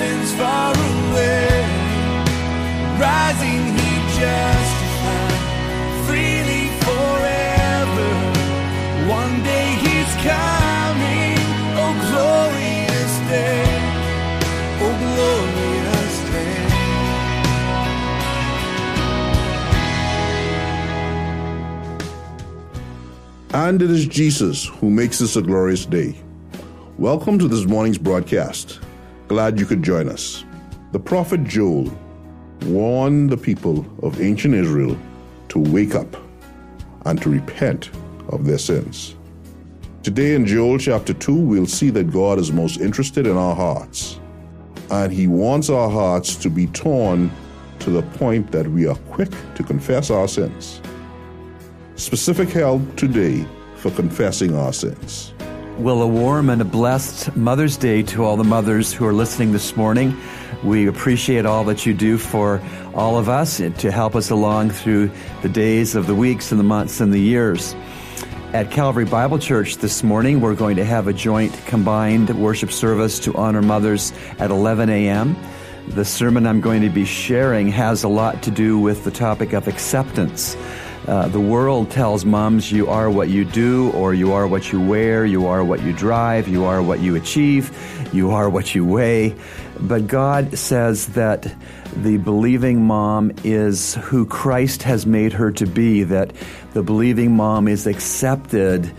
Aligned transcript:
sins 0.00 0.32
far 0.34 0.72
away. 0.72 1.44
Rising, 2.98 3.62
he 3.80 3.92
justified 4.20 5.42
freely 6.06 6.64
forever. 6.86 8.10
One 9.20 9.34
day 9.42 9.68
he's 9.84 10.12
coming. 10.24 11.36
Oh, 11.82 11.94
glorious 12.08 13.12
day. 13.28 13.66
Oh, 14.84 14.94
glorious 15.04 16.14
day. 16.32 16.56
And 23.52 23.82
it 23.82 23.90
is 23.90 24.06
Jesus 24.06 24.64
who 24.64 24.88
makes 24.88 25.18
this 25.18 25.36
a 25.36 25.42
glorious 25.42 25.84
day. 25.84 26.16
Welcome 26.96 27.38
to 27.38 27.48
this 27.48 27.66
morning's 27.66 27.98
broadcast. 27.98 28.80
Glad 29.30 29.60
you 29.60 29.64
could 29.64 29.84
join 29.84 30.08
us. 30.08 30.44
The 30.90 30.98
prophet 30.98 31.44
Joel 31.44 31.88
warned 32.62 33.30
the 33.30 33.36
people 33.36 33.86
of 34.02 34.20
ancient 34.20 34.56
Israel 34.56 34.98
to 35.50 35.60
wake 35.60 35.94
up 35.94 36.16
and 37.06 37.22
to 37.22 37.30
repent 37.30 37.90
of 38.30 38.44
their 38.44 38.58
sins. 38.58 39.14
Today 40.02 40.34
in 40.34 40.46
Joel 40.46 40.78
chapter 40.78 41.14
2, 41.14 41.32
we'll 41.32 41.66
see 41.66 41.90
that 41.90 42.10
God 42.10 42.40
is 42.40 42.50
most 42.50 42.80
interested 42.80 43.24
in 43.24 43.36
our 43.36 43.54
hearts, 43.54 44.18
and 44.90 45.12
He 45.12 45.28
wants 45.28 45.70
our 45.70 45.88
hearts 45.88 46.34
to 46.34 46.50
be 46.50 46.66
torn 46.66 47.30
to 47.78 47.90
the 47.90 48.02
point 48.18 48.50
that 48.50 48.66
we 48.66 48.88
are 48.88 48.96
quick 49.12 49.30
to 49.54 49.62
confess 49.62 50.10
our 50.10 50.26
sins. 50.26 50.82
Specific 51.94 52.48
help 52.48 52.82
today 52.96 53.46
for 53.76 53.92
confessing 53.92 54.56
our 54.56 54.72
sins. 54.72 55.34
Well, 55.80 56.02
a 56.02 56.06
warm 56.06 56.50
and 56.50 56.60
a 56.60 56.66
blessed 56.66 57.34
Mother's 57.34 57.78
Day 57.78 58.02
to 58.02 58.22
all 58.22 58.36
the 58.36 58.44
mothers 58.44 58.92
who 58.92 59.06
are 59.06 59.14
listening 59.14 59.52
this 59.52 59.78
morning. 59.78 60.14
We 60.62 60.86
appreciate 60.86 61.46
all 61.46 61.64
that 61.64 61.86
you 61.86 61.94
do 61.94 62.18
for 62.18 62.60
all 62.92 63.16
of 63.16 63.30
us 63.30 63.56
to 63.56 63.90
help 63.90 64.14
us 64.14 64.28
along 64.28 64.72
through 64.72 65.10
the 65.40 65.48
days 65.48 65.94
of 65.94 66.06
the 66.06 66.14
weeks 66.14 66.50
and 66.52 66.60
the 66.60 66.64
months 66.64 67.00
and 67.00 67.14
the 67.14 67.18
years. 67.18 67.74
At 68.52 68.70
Calvary 68.70 69.06
Bible 69.06 69.38
Church 69.38 69.78
this 69.78 70.02
morning, 70.02 70.42
we're 70.42 70.54
going 70.54 70.76
to 70.76 70.84
have 70.84 71.06
a 71.08 71.14
joint 71.14 71.58
combined 71.64 72.28
worship 72.38 72.72
service 72.72 73.18
to 73.20 73.34
honor 73.34 73.62
mothers 73.62 74.12
at 74.38 74.50
11 74.50 74.90
a.m. 74.90 75.34
The 75.88 76.04
sermon 76.04 76.46
I'm 76.46 76.60
going 76.60 76.82
to 76.82 76.90
be 76.90 77.06
sharing 77.06 77.68
has 77.68 78.04
a 78.04 78.08
lot 78.08 78.42
to 78.42 78.50
do 78.50 78.78
with 78.78 79.04
the 79.04 79.10
topic 79.10 79.54
of 79.54 79.66
acceptance. 79.66 80.58
Uh, 81.06 81.28
the 81.28 81.40
world 81.40 81.90
tells 81.90 82.24
moms 82.24 82.70
you 82.70 82.88
are 82.88 83.10
what 83.10 83.28
you 83.28 83.44
do, 83.44 83.90
or 83.92 84.12
you 84.14 84.32
are 84.32 84.46
what 84.46 84.72
you 84.72 84.80
wear, 84.80 85.24
you 85.24 85.46
are 85.46 85.64
what 85.64 85.82
you 85.82 85.92
drive, 85.92 86.46
you 86.46 86.64
are 86.64 86.82
what 86.82 87.00
you 87.00 87.16
achieve, 87.16 87.74
you 88.12 88.30
are 88.30 88.48
what 88.50 88.74
you 88.74 88.84
weigh. 88.84 89.34
But 89.80 90.06
God 90.06 90.58
says 90.58 91.06
that 91.08 91.52
the 91.96 92.18
believing 92.18 92.84
mom 92.84 93.32
is 93.44 93.94
who 93.94 94.26
Christ 94.26 94.82
has 94.82 95.06
made 95.06 95.32
her 95.32 95.50
to 95.52 95.66
be, 95.66 96.02
that 96.04 96.32
the 96.74 96.82
believing 96.82 97.34
mom 97.34 97.66
is 97.66 97.86
accepted 97.86 98.92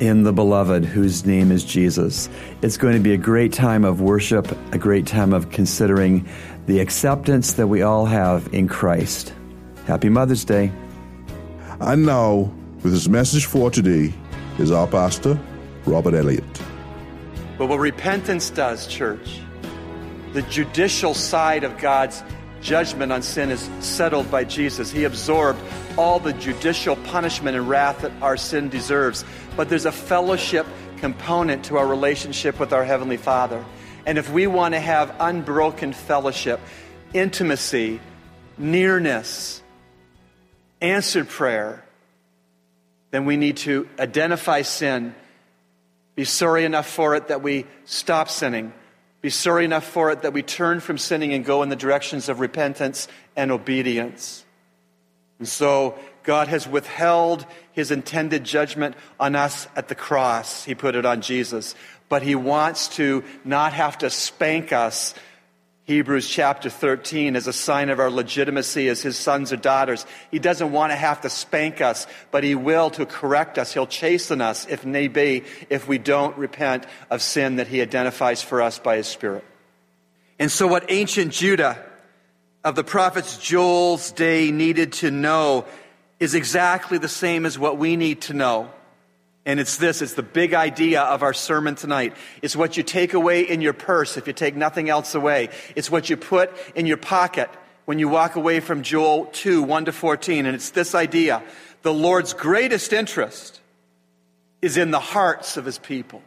in 0.00 0.22
the 0.22 0.32
beloved 0.32 0.84
whose 0.84 1.26
name 1.26 1.52
is 1.52 1.62
Jesus. 1.62 2.28
It's 2.62 2.78
going 2.78 2.94
to 2.94 3.00
be 3.00 3.12
a 3.12 3.18
great 3.18 3.52
time 3.52 3.84
of 3.84 4.00
worship, 4.00 4.50
a 4.72 4.78
great 4.78 5.06
time 5.06 5.32
of 5.34 5.50
considering 5.50 6.26
the 6.66 6.80
acceptance 6.80 7.52
that 7.54 7.66
we 7.66 7.82
all 7.82 8.06
have 8.06 8.52
in 8.52 8.66
Christ. 8.66 9.34
Happy 9.86 10.08
Mother's 10.08 10.44
Day. 10.44 10.72
And 11.80 12.06
now, 12.06 12.52
with 12.82 12.92
his 12.92 13.08
message 13.08 13.46
for 13.46 13.70
today, 13.70 14.14
is 14.58 14.70
our 14.70 14.86
pastor, 14.86 15.38
Robert 15.84 16.14
Elliott. 16.14 16.44
But 17.58 17.66
what 17.66 17.78
repentance 17.78 18.50
does, 18.50 18.86
church, 18.86 19.40
the 20.32 20.42
judicial 20.42 21.14
side 21.14 21.64
of 21.64 21.78
God's 21.78 22.22
judgment 22.60 23.12
on 23.12 23.22
sin 23.22 23.50
is 23.50 23.68
settled 23.80 24.30
by 24.30 24.44
Jesus. 24.44 24.90
He 24.90 25.04
absorbed 25.04 25.60
all 25.98 26.18
the 26.18 26.32
judicial 26.32 26.96
punishment 26.96 27.56
and 27.56 27.68
wrath 27.68 28.02
that 28.02 28.12
our 28.22 28.36
sin 28.36 28.68
deserves. 28.68 29.24
But 29.56 29.68
there's 29.68 29.84
a 29.84 29.92
fellowship 29.92 30.66
component 30.98 31.64
to 31.66 31.76
our 31.76 31.86
relationship 31.86 32.58
with 32.58 32.72
our 32.72 32.84
Heavenly 32.84 33.16
Father. 33.16 33.64
And 34.06 34.18
if 34.18 34.30
we 34.30 34.46
want 34.46 34.74
to 34.74 34.80
have 34.80 35.14
unbroken 35.18 35.92
fellowship, 35.92 36.60
intimacy, 37.12 38.00
nearness, 38.58 39.62
answered 40.84 41.28
prayer, 41.28 41.82
then 43.10 43.24
we 43.24 43.36
need 43.36 43.56
to 43.58 43.88
identify 43.98 44.62
sin, 44.62 45.14
be 46.14 46.24
sorry 46.24 46.64
enough 46.64 46.88
for 46.88 47.14
it 47.14 47.28
that 47.28 47.42
we 47.42 47.66
stop 47.84 48.28
sinning, 48.28 48.72
be 49.20 49.30
sorry 49.30 49.64
enough 49.64 49.84
for 49.84 50.10
it 50.10 50.22
that 50.22 50.32
we 50.32 50.42
turn 50.42 50.80
from 50.80 50.98
sinning 50.98 51.32
and 51.32 51.44
go 51.44 51.62
in 51.62 51.70
the 51.70 51.76
directions 51.76 52.28
of 52.28 52.40
repentance 52.40 53.08
and 53.34 53.50
obedience. 53.50 54.44
And 55.38 55.48
so 55.48 55.98
God 56.22 56.48
has 56.48 56.68
withheld 56.68 57.46
his 57.72 57.90
intended 57.90 58.44
judgment 58.44 58.96
on 59.18 59.34
us 59.34 59.66
at 59.74 59.88
the 59.88 59.94
cross. 59.94 60.64
He 60.64 60.74
put 60.74 60.94
it 60.94 61.04
on 61.06 61.22
Jesus. 61.22 61.74
But 62.08 62.22
he 62.22 62.34
wants 62.34 62.88
to 62.96 63.24
not 63.44 63.72
have 63.72 63.98
to 63.98 64.10
spank 64.10 64.72
us 64.72 65.14
Hebrews 65.86 66.26
chapter 66.26 66.70
13 66.70 67.36
as 67.36 67.46
a 67.46 67.52
sign 67.52 67.90
of 67.90 68.00
our 68.00 68.10
legitimacy 68.10 68.88
as 68.88 69.02
his 69.02 69.18
sons 69.18 69.52
or 69.52 69.58
daughters. 69.58 70.06
He 70.30 70.38
doesn't 70.38 70.72
want 70.72 70.92
to 70.92 70.96
have 70.96 71.20
to 71.20 71.30
spank 71.30 71.82
us, 71.82 72.06
but 72.30 72.42
he 72.42 72.54
will 72.54 72.88
to 72.92 73.04
correct 73.04 73.58
us. 73.58 73.74
He'll 73.74 73.86
chasten 73.86 74.40
us 74.40 74.66
if 74.66 74.86
need 74.86 75.12
be 75.12 75.44
if 75.68 75.86
we 75.86 75.98
don't 75.98 76.36
repent 76.38 76.86
of 77.10 77.20
sin 77.20 77.56
that 77.56 77.68
he 77.68 77.82
identifies 77.82 78.40
for 78.40 78.62
us 78.62 78.78
by 78.78 78.96
his 78.96 79.06
spirit. 79.06 79.44
And 80.38 80.50
so 80.50 80.66
what 80.66 80.90
ancient 80.90 81.32
Judah 81.32 81.84
of 82.64 82.76
the 82.76 82.84
prophets 82.84 83.36
Joel's 83.36 84.10
day 84.10 84.50
needed 84.50 84.94
to 84.94 85.10
know 85.10 85.66
is 86.18 86.34
exactly 86.34 86.96
the 86.96 87.08
same 87.08 87.44
as 87.44 87.58
what 87.58 87.76
we 87.76 87.96
need 87.96 88.22
to 88.22 88.32
know. 88.32 88.70
And 89.46 89.60
it's 89.60 89.76
this, 89.76 90.00
it's 90.00 90.14
the 90.14 90.22
big 90.22 90.54
idea 90.54 91.02
of 91.02 91.22
our 91.22 91.34
sermon 91.34 91.74
tonight. 91.74 92.16
It's 92.40 92.56
what 92.56 92.76
you 92.76 92.82
take 92.82 93.12
away 93.12 93.42
in 93.42 93.60
your 93.60 93.74
purse 93.74 94.16
if 94.16 94.26
you 94.26 94.32
take 94.32 94.56
nothing 94.56 94.88
else 94.88 95.14
away. 95.14 95.50
It's 95.76 95.90
what 95.90 96.08
you 96.08 96.16
put 96.16 96.50
in 96.74 96.86
your 96.86 96.96
pocket 96.96 97.50
when 97.84 97.98
you 97.98 98.08
walk 98.08 98.36
away 98.36 98.60
from 98.60 98.82
Joel 98.82 99.26
2, 99.26 99.62
1 99.62 99.84
to 99.84 99.92
14. 99.92 100.46
And 100.46 100.54
it's 100.54 100.70
this 100.70 100.94
idea. 100.94 101.42
The 101.82 101.92
Lord's 101.92 102.32
greatest 102.32 102.94
interest 102.94 103.60
is 104.62 104.78
in 104.78 104.90
the 104.90 105.00
hearts 105.00 105.58
of 105.58 105.66
his 105.66 105.78
people. 105.78 106.22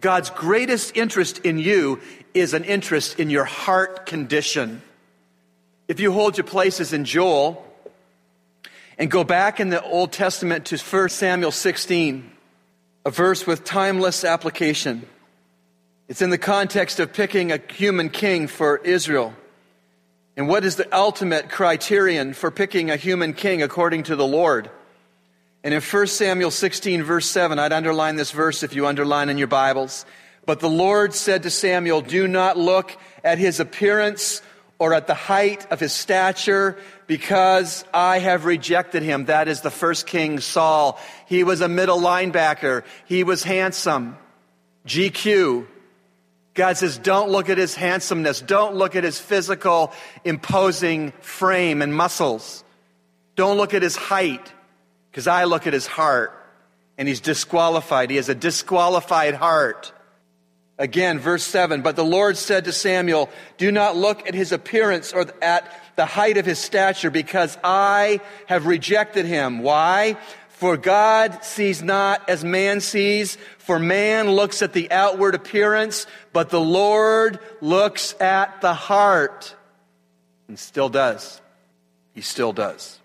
God's 0.00 0.30
greatest 0.30 0.96
interest 0.96 1.38
in 1.40 1.58
you 1.58 2.00
is 2.34 2.52
an 2.52 2.64
interest 2.64 3.20
in 3.20 3.30
your 3.30 3.44
heart 3.44 4.06
condition. 4.06 4.82
If 5.86 6.00
you 6.00 6.10
hold 6.10 6.36
your 6.36 6.46
places 6.46 6.92
in 6.92 7.04
Joel 7.04 7.64
and 8.98 9.08
go 9.08 9.22
back 9.22 9.60
in 9.60 9.68
the 9.68 9.82
Old 9.82 10.10
Testament 10.10 10.66
to 10.66 10.78
1 10.78 11.08
Samuel 11.10 11.52
16, 11.52 12.30
a 13.04 13.10
verse 13.10 13.46
with 13.46 13.64
timeless 13.64 14.24
application. 14.24 15.06
It's 16.08 16.22
in 16.22 16.30
the 16.30 16.38
context 16.38 17.00
of 17.00 17.12
picking 17.12 17.52
a 17.52 17.60
human 17.72 18.10
king 18.10 18.46
for 18.46 18.78
Israel. 18.78 19.34
And 20.36 20.48
what 20.48 20.64
is 20.64 20.76
the 20.76 20.94
ultimate 20.94 21.50
criterion 21.50 22.34
for 22.34 22.50
picking 22.50 22.90
a 22.90 22.96
human 22.96 23.32
king 23.32 23.62
according 23.62 24.04
to 24.04 24.16
the 24.16 24.26
Lord? 24.26 24.70
And 25.62 25.74
in 25.74 25.82
1 25.82 26.06
Samuel 26.06 26.50
16, 26.50 27.02
verse 27.02 27.28
7, 27.28 27.58
I'd 27.58 27.72
underline 27.72 28.16
this 28.16 28.30
verse 28.30 28.62
if 28.62 28.74
you 28.74 28.86
underline 28.86 29.28
in 29.28 29.38
your 29.38 29.46
Bibles. 29.46 30.06
But 30.46 30.60
the 30.60 30.70
Lord 30.70 31.14
said 31.14 31.42
to 31.42 31.50
Samuel, 31.50 32.00
Do 32.00 32.26
not 32.26 32.56
look 32.56 32.96
at 33.22 33.38
his 33.38 33.60
appearance 33.60 34.42
or 34.80 34.94
at 34.94 35.06
the 35.06 35.14
height 35.14 35.70
of 35.70 35.78
his 35.78 35.92
stature, 35.92 36.78
because 37.06 37.84
I 37.92 38.18
have 38.18 38.46
rejected 38.46 39.02
him. 39.02 39.26
That 39.26 39.46
is 39.46 39.60
the 39.60 39.70
first 39.70 40.06
king, 40.06 40.40
Saul. 40.40 40.98
He 41.26 41.44
was 41.44 41.60
a 41.60 41.68
middle 41.68 42.00
linebacker. 42.00 42.82
He 43.04 43.22
was 43.22 43.42
handsome. 43.42 44.16
GQ. 44.86 45.66
God 46.54 46.78
says, 46.78 46.96
don't 46.96 47.28
look 47.28 47.50
at 47.50 47.58
his 47.58 47.74
handsomeness. 47.74 48.40
Don't 48.40 48.74
look 48.74 48.96
at 48.96 49.04
his 49.04 49.18
physical, 49.20 49.92
imposing 50.24 51.12
frame 51.20 51.82
and 51.82 51.94
muscles. 51.94 52.64
Don't 53.36 53.58
look 53.58 53.74
at 53.74 53.82
his 53.82 53.96
height, 53.96 54.50
because 55.10 55.26
I 55.26 55.44
look 55.44 55.66
at 55.66 55.74
his 55.74 55.86
heart. 55.86 56.32
And 56.96 57.06
he's 57.06 57.20
disqualified. 57.20 58.08
He 58.08 58.16
has 58.16 58.30
a 58.30 58.34
disqualified 58.34 59.34
heart. 59.34 59.92
Again, 60.80 61.18
verse 61.18 61.44
7 61.44 61.82
But 61.82 61.94
the 61.94 62.04
Lord 62.04 62.38
said 62.38 62.64
to 62.64 62.72
Samuel, 62.72 63.28
Do 63.58 63.70
not 63.70 63.96
look 63.96 64.26
at 64.26 64.34
his 64.34 64.50
appearance 64.50 65.12
or 65.12 65.26
at 65.42 65.70
the 65.94 66.06
height 66.06 66.38
of 66.38 66.46
his 66.46 66.58
stature, 66.58 67.10
because 67.10 67.58
I 67.62 68.20
have 68.46 68.66
rejected 68.66 69.26
him. 69.26 69.58
Why? 69.58 70.16
For 70.48 70.78
God 70.78 71.44
sees 71.44 71.82
not 71.82 72.28
as 72.30 72.44
man 72.44 72.80
sees, 72.80 73.36
for 73.58 73.78
man 73.78 74.30
looks 74.30 74.62
at 74.62 74.72
the 74.72 74.90
outward 74.90 75.34
appearance, 75.34 76.06
but 76.32 76.48
the 76.48 76.60
Lord 76.60 77.40
looks 77.60 78.14
at 78.18 78.62
the 78.62 78.72
heart. 78.72 79.54
And 80.48 80.58
still 80.58 80.88
does. 80.88 81.42
He 82.14 82.22
still 82.22 82.54
does. 82.54 82.99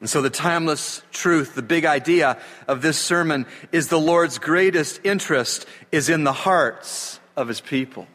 And 0.00 0.10
so 0.10 0.20
the 0.20 0.30
timeless 0.30 1.02
truth, 1.10 1.54
the 1.54 1.62
big 1.62 1.86
idea 1.86 2.38
of 2.68 2.82
this 2.82 2.98
sermon 2.98 3.46
is 3.72 3.88
the 3.88 4.00
Lord's 4.00 4.38
greatest 4.38 5.00
interest 5.04 5.66
is 5.90 6.08
in 6.08 6.24
the 6.24 6.32
hearts 6.32 7.18
of 7.34 7.48
his 7.48 7.60
people. 7.60 8.06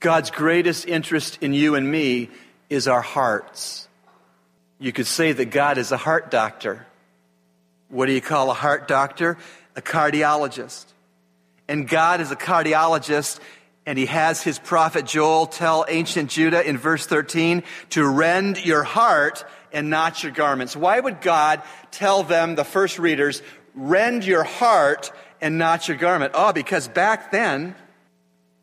God's 0.00 0.30
greatest 0.30 0.86
interest 0.86 1.38
in 1.40 1.54
you 1.54 1.74
and 1.74 1.90
me 1.90 2.28
is 2.68 2.88
our 2.88 3.00
hearts. 3.00 3.88
You 4.78 4.92
could 4.92 5.06
say 5.06 5.32
that 5.32 5.46
God 5.46 5.78
is 5.78 5.92
a 5.92 5.96
heart 5.96 6.30
doctor. 6.30 6.86
What 7.88 8.06
do 8.06 8.12
you 8.12 8.20
call 8.20 8.50
a 8.50 8.54
heart 8.54 8.86
doctor? 8.86 9.38
A 9.74 9.80
cardiologist. 9.80 10.84
And 11.68 11.88
God 11.88 12.20
is 12.20 12.30
a 12.30 12.36
cardiologist, 12.36 13.40
and 13.86 13.98
he 13.98 14.06
has 14.06 14.42
his 14.42 14.58
prophet 14.58 15.06
Joel 15.06 15.46
tell 15.46 15.86
ancient 15.88 16.30
Judah 16.30 16.66
in 16.66 16.76
verse 16.76 17.06
13 17.06 17.62
to 17.90 18.06
rend 18.06 18.64
your 18.64 18.82
heart 18.82 19.44
and 19.72 19.90
not 19.90 20.22
your 20.22 20.32
garments. 20.32 20.76
Why 20.76 20.98
would 20.98 21.20
God 21.20 21.62
tell 21.90 22.22
them, 22.22 22.54
the 22.54 22.64
first 22.64 22.98
readers, 22.98 23.42
rend 23.74 24.24
your 24.24 24.44
heart 24.44 25.12
and 25.40 25.58
not 25.58 25.88
your 25.88 25.96
garment? 25.96 26.32
Oh, 26.34 26.52
because 26.52 26.88
back 26.88 27.30
then, 27.30 27.74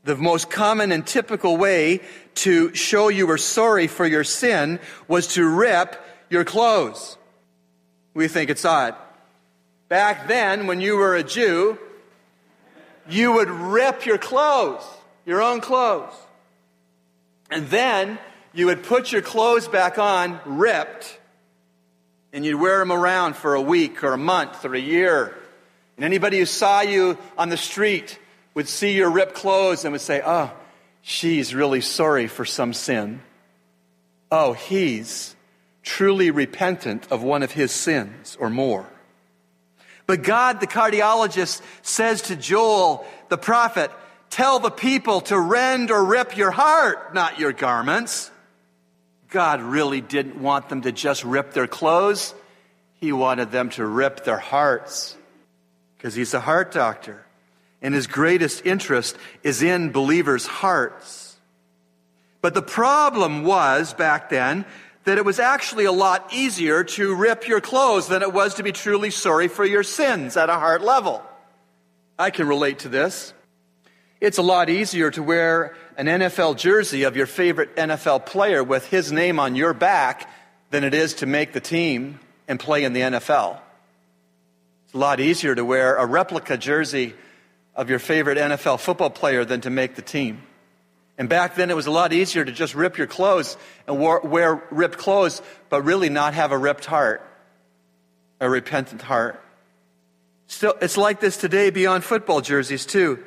the 0.04 0.16
most 0.16 0.50
common 0.50 0.92
and 0.92 1.06
typical 1.06 1.58
way 1.58 2.02
to 2.36 2.74
show 2.76 3.08
you 3.08 3.28
were 3.28 3.38
sorry 3.38 3.88
for 3.88 4.06
your 4.06 4.24
sin 4.24 4.80
was 5.08 5.28
to 5.36 5.48
rip 5.48 5.96
your 6.30 6.44
clothes. 6.44 7.18
We 8.14 8.28
think 8.28 8.50
it's 8.50 8.66
odd. 8.66 8.96
Back 9.88 10.28
then, 10.28 10.68
when 10.68 10.82
you 10.82 10.98
were 10.98 11.16
a 11.16 11.24
Jew, 11.24 11.78
you 13.08 13.34
would 13.34 13.50
rip 13.50 14.06
your 14.06 14.18
clothes, 14.18 14.84
your 15.26 15.42
own 15.42 15.62
clothes. 15.62 16.14
And 17.50 17.68
then 17.68 18.18
you 18.54 18.68
would 18.68 18.84
put 18.84 19.12
your 19.12 19.22
clothes 19.22 19.68
back 19.68 19.98
on 19.98 20.40
ripped, 20.46 21.20
and 22.32 22.46
you'd 22.46 22.60
wear 22.60 22.80
them 22.80 22.92
around 22.92 23.36
for 23.36 23.56
a 23.56 23.62
week 23.62 24.04
or 24.04 24.14
a 24.14 24.18
month 24.18 24.64
or 24.64 24.76
a 24.76 24.80
year. 24.80 25.36
And 25.98 26.06
anybody 26.06 26.40
who 26.40 26.46
saw 26.46 26.82
you 26.82 27.18
on 27.38 27.50
the 27.50 27.58
street 27.58 28.20
would 28.54 28.68
see 28.68 28.96
your 28.96 29.10
ripped 29.10 29.36
clothes 29.36 29.86
and 29.86 29.92
would 29.92 30.02
say, 30.02 30.22
Oh, 30.24 30.52
she's 31.02 31.54
really 31.54 31.82
sorry 31.82 32.28
for 32.28 32.46
some 32.46 32.74
sin. 32.74 33.22
Oh, 34.32 34.54
he's 34.54 35.36
truly 35.84 36.32
repentant 36.32 37.12
of 37.12 37.22
one 37.22 37.44
of 37.44 37.52
his 37.52 37.72
sins 37.72 38.38
or 38.40 38.50
more. 38.50 38.88
But 40.06 40.24
God, 40.24 40.60
the 40.60 40.68
cardiologist, 40.68 41.62
says 41.82 42.24
to 42.24 42.36
Joel, 42.36 43.06
the 43.30 43.38
prophet, 43.38 43.92
Tell 44.30 44.58
the 44.58 44.72
people 44.72 45.22
to 45.22 45.40
rend 45.40 45.92
or 45.92 46.04
rip 46.04 46.36
your 46.36 46.50
heart, 46.50 47.14
not 47.14 47.40
your 47.40 47.54
garments. 47.54 48.32
God 49.34 49.62
really 49.62 50.00
didn't 50.00 50.40
want 50.40 50.70
them 50.70 50.84
to 50.84 50.92
just 50.92 51.24
rip 51.24 51.54
their 51.54 51.66
clothes. 51.66 52.36
He 53.02 53.12
wanted 53.12 53.52
them 53.52 53.72
to 53.72 53.86
rip 53.86 54.24
their 54.24 54.38
hearts 54.38 55.18
because 55.98 56.14
he's 56.14 56.36
a 56.36 56.40
heart 56.40 56.72
doctor. 56.72 57.26
And 57.82 57.96
his 57.96 58.06
greatest 58.06 58.64
interest 58.64 59.18
is 59.42 59.64
in 59.64 59.92
believers' 59.92 60.46
hearts. 60.46 61.36
But 62.42 62.54
the 62.54 62.62
problem 62.62 63.44
was 63.44 63.94
back 63.96 64.30
then 64.30 64.66
that 65.06 65.18
it 65.18 65.26
was 65.26 65.40
actually 65.40 65.86
a 65.86 65.92
lot 65.92 66.32
easier 66.32 66.84
to 66.84 67.16
rip 67.16 67.48
your 67.48 67.60
clothes 67.60 68.08
than 68.08 68.22
it 68.22 68.32
was 68.32 68.54
to 68.56 68.64
be 68.64 68.72
truly 68.72 69.10
sorry 69.10 69.48
for 69.48 69.66
your 69.66 69.84
sins 69.84 70.38
at 70.38 70.50
a 70.50 70.54
heart 70.54 70.84
level. 70.84 71.24
I 72.20 72.30
can 72.30 72.48
relate 72.48 72.80
to 72.80 72.90
this. 72.90 73.34
It's 74.24 74.38
a 74.38 74.42
lot 74.42 74.70
easier 74.70 75.12
to 75.12 75.22
wear 75.22 75.76
an 75.98 76.06
NFL 76.06 76.56
jersey 76.56 77.04
of 77.04 77.18
your 77.18 77.26
favorite 77.26 77.76
NFL 77.76 78.26
player 78.26 78.64
with 78.64 78.88
his 78.88 79.12
name 79.12 79.38
on 79.38 79.58
your 79.58 79.74
back 79.74 80.30
than 80.70 80.86
it 80.86 80.94
is 80.94 81.16
to 81.16 81.26
make 81.26 81.52
the 81.52 81.60
team 81.60 82.22
and 82.48 82.58
play 82.58 82.86
in 82.86 82.94
the 82.94 83.02
NFL. 83.02 83.60
It's 84.86 84.94
a 84.94 84.98
lot 84.98 85.20
easier 85.20 85.54
to 85.54 85.66
wear 85.66 85.98
a 85.98 86.06
replica 86.06 86.56
jersey 86.56 87.16
of 87.76 87.90
your 87.90 88.00
favorite 88.00 88.38
NFL 88.38 88.80
football 88.80 89.10
player 89.10 89.44
than 89.44 89.60
to 89.60 89.70
make 89.70 89.96
the 89.96 90.02
team. 90.02 90.42
And 91.18 91.28
back 91.28 91.56
then, 91.56 91.70
it 91.70 91.76
was 91.76 91.88
a 91.88 91.92
lot 91.92 92.14
easier 92.14 92.46
to 92.46 92.52
just 92.54 92.76
rip 92.76 92.98
your 92.98 93.08
clothes 93.08 93.58
and 93.90 94.00
wear 94.00 94.64
ripped 94.72 95.00
clothes, 95.00 95.42
but 95.68 95.82
really 95.82 96.08
not 96.08 96.34
have 96.34 96.54
a 96.54 96.58
ripped 96.58 96.86
heart, 96.86 97.30
a 98.40 98.50
repentant 98.50 99.02
heart. 99.02 99.44
Still, 100.48 100.76
it's 100.82 100.96
like 100.96 101.20
this 101.20 101.36
today 101.36 101.72
beyond 101.72 102.06
football 102.06 102.40
jerseys, 102.40 102.86
too. 102.86 103.22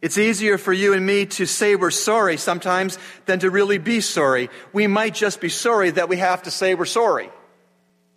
It's 0.00 0.18
easier 0.18 0.58
for 0.58 0.72
you 0.72 0.94
and 0.94 1.04
me 1.04 1.26
to 1.26 1.46
say 1.46 1.74
we're 1.74 1.90
sorry 1.90 2.36
sometimes 2.36 2.98
than 3.26 3.40
to 3.40 3.50
really 3.50 3.78
be 3.78 4.00
sorry. 4.00 4.48
We 4.72 4.86
might 4.86 5.14
just 5.14 5.40
be 5.40 5.48
sorry 5.48 5.90
that 5.90 6.08
we 6.08 6.18
have 6.18 6.44
to 6.44 6.52
say 6.52 6.74
we're 6.74 6.84
sorry. 6.84 7.30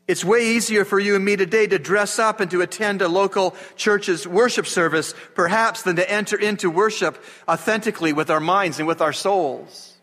It's 0.07 0.25
way 0.25 0.55
easier 0.55 0.83
for 0.83 0.99
you 0.99 1.15
and 1.15 1.23
me 1.23 1.37
today 1.37 1.67
to 1.67 1.79
dress 1.79 2.19
up 2.19 2.39
and 2.39 2.51
to 2.51 2.61
attend 2.61 3.01
a 3.01 3.07
local 3.07 3.55
church's 3.77 4.27
worship 4.27 4.67
service, 4.67 5.13
perhaps, 5.35 5.83
than 5.83 5.95
to 5.95 6.11
enter 6.11 6.37
into 6.37 6.69
worship 6.69 7.23
authentically 7.47 8.13
with 8.13 8.29
our 8.29 8.39
minds 8.39 8.77
and 8.77 8.87
with 8.87 9.01
our 9.01 9.13
souls. 9.13 9.93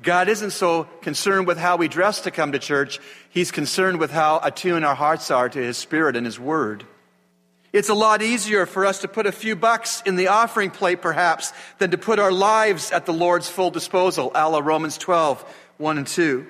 God 0.00 0.28
isn't 0.28 0.52
so 0.52 0.84
concerned 1.02 1.46
with 1.46 1.58
how 1.58 1.76
we 1.76 1.86
dress 1.86 2.22
to 2.22 2.30
come 2.30 2.52
to 2.52 2.58
church. 2.58 2.98
He's 3.28 3.50
concerned 3.50 4.00
with 4.00 4.10
how 4.10 4.40
attuned 4.42 4.84
our 4.84 4.94
hearts 4.94 5.30
are 5.30 5.48
to 5.48 5.58
His 5.58 5.76
Spirit 5.76 6.16
and 6.16 6.24
His 6.24 6.40
Word. 6.40 6.84
It's 7.72 7.88
a 7.88 7.94
lot 7.94 8.20
easier 8.20 8.66
for 8.66 8.84
us 8.84 9.00
to 9.00 9.08
put 9.08 9.26
a 9.26 9.32
few 9.32 9.54
bucks 9.54 10.02
in 10.04 10.16
the 10.16 10.28
offering 10.28 10.70
plate, 10.70 11.00
perhaps, 11.00 11.52
than 11.78 11.92
to 11.92 11.98
put 11.98 12.18
our 12.18 12.32
lives 12.32 12.90
at 12.90 13.06
the 13.06 13.12
Lord's 13.12 13.48
full 13.48 13.70
disposal, 13.70 14.32
a 14.34 14.48
la 14.48 14.58
Romans 14.58 14.98
12, 14.98 15.42
1 15.78 15.98
and 15.98 16.06
2. 16.06 16.46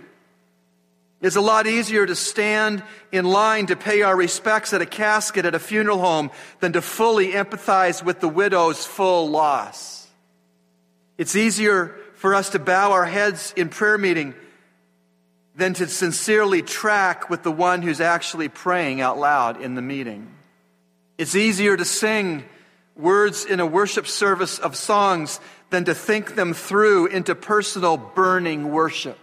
It's 1.20 1.36
a 1.36 1.42
lot 1.42 1.66
easier 1.66 2.06
to 2.06 2.16
stand 2.16 2.82
in 3.12 3.26
line 3.26 3.66
to 3.66 3.76
pay 3.76 4.00
our 4.00 4.16
respects 4.16 4.72
at 4.72 4.80
a 4.80 4.86
casket 4.86 5.44
at 5.44 5.54
a 5.54 5.58
funeral 5.58 5.98
home 5.98 6.30
than 6.60 6.72
to 6.72 6.80
fully 6.80 7.32
empathize 7.32 8.02
with 8.02 8.20
the 8.20 8.28
widow's 8.28 8.86
full 8.86 9.28
loss. 9.28 10.08
It's 11.18 11.36
easier 11.36 11.94
for 12.14 12.34
us 12.34 12.50
to 12.50 12.58
bow 12.58 12.92
our 12.92 13.04
heads 13.04 13.52
in 13.54 13.68
prayer 13.68 13.98
meeting 13.98 14.34
than 15.54 15.74
to 15.74 15.86
sincerely 15.86 16.62
track 16.62 17.28
with 17.28 17.42
the 17.42 17.52
one 17.52 17.82
who's 17.82 18.00
actually 18.00 18.48
praying 18.48 19.02
out 19.02 19.18
loud 19.18 19.60
in 19.60 19.74
the 19.74 19.82
meeting. 19.82 20.34
It's 21.20 21.36
easier 21.36 21.76
to 21.76 21.84
sing 21.84 22.44
words 22.96 23.44
in 23.44 23.60
a 23.60 23.66
worship 23.66 24.06
service 24.06 24.58
of 24.58 24.74
songs 24.74 25.38
than 25.68 25.84
to 25.84 25.94
think 25.94 26.34
them 26.34 26.54
through 26.54 27.08
into 27.08 27.34
personal 27.34 27.98
burning 27.98 28.70
worship. 28.70 29.18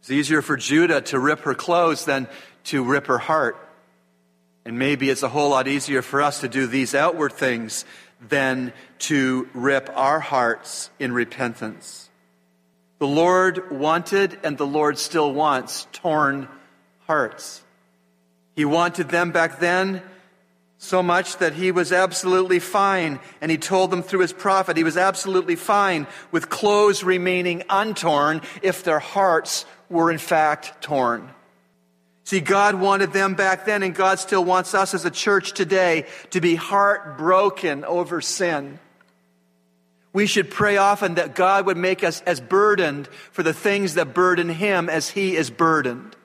It's 0.00 0.10
easier 0.10 0.40
for 0.40 0.56
Judah 0.56 1.02
to 1.02 1.18
rip 1.18 1.40
her 1.40 1.52
clothes 1.52 2.06
than 2.06 2.28
to 2.64 2.82
rip 2.82 3.08
her 3.08 3.18
heart. 3.18 3.58
And 4.64 4.78
maybe 4.78 5.10
it's 5.10 5.22
a 5.22 5.28
whole 5.28 5.50
lot 5.50 5.68
easier 5.68 6.00
for 6.00 6.22
us 6.22 6.40
to 6.40 6.48
do 6.48 6.66
these 6.66 6.94
outward 6.94 7.34
things 7.34 7.84
than 8.26 8.72
to 9.00 9.50
rip 9.52 9.90
our 9.94 10.18
hearts 10.18 10.88
in 10.98 11.12
repentance. 11.12 12.08
The 13.00 13.06
Lord 13.06 13.70
wanted 13.70 14.38
and 14.42 14.56
the 14.56 14.66
Lord 14.66 14.96
still 14.96 15.30
wants 15.30 15.86
torn 15.92 16.48
hearts. 17.06 17.62
He 18.56 18.64
wanted 18.64 19.10
them 19.10 19.30
back 19.30 19.60
then 19.60 20.00
so 20.82 21.00
much 21.00 21.36
that 21.36 21.52
he 21.52 21.70
was 21.70 21.92
absolutely 21.92 22.58
fine, 22.58 23.20
and 23.40 23.52
he 23.52 23.56
told 23.56 23.92
them 23.92 24.02
through 24.02 24.18
his 24.18 24.32
prophet 24.32 24.76
he 24.76 24.82
was 24.82 24.96
absolutely 24.96 25.54
fine 25.54 26.08
with 26.32 26.50
clothes 26.50 27.04
remaining 27.04 27.62
untorn 27.70 28.42
if 28.62 28.82
their 28.82 28.98
hearts 28.98 29.64
were 29.88 30.10
in 30.10 30.18
fact 30.18 30.82
torn. 30.82 31.30
See, 32.24 32.40
God 32.40 32.74
wanted 32.74 33.12
them 33.12 33.34
back 33.34 33.64
then, 33.64 33.84
and 33.84 33.94
God 33.94 34.18
still 34.18 34.44
wants 34.44 34.74
us 34.74 34.92
as 34.92 35.04
a 35.04 35.10
church 35.10 35.52
today 35.52 36.06
to 36.30 36.40
be 36.40 36.56
heartbroken 36.56 37.84
over 37.84 38.20
sin. 38.20 38.80
We 40.12 40.26
should 40.26 40.50
pray 40.50 40.78
often 40.78 41.14
that 41.14 41.36
God 41.36 41.64
would 41.66 41.76
make 41.76 42.02
us 42.02 42.22
as 42.22 42.40
burdened 42.40 43.06
for 43.30 43.44
the 43.44 43.54
things 43.54 43.94
that 43.94 44.14
burden 44.14 44.48
Him 44.48 44.88
as 44.88 45.10
He 45.10 45.36
is 45.36 45.48
burdened. 45.48 46.16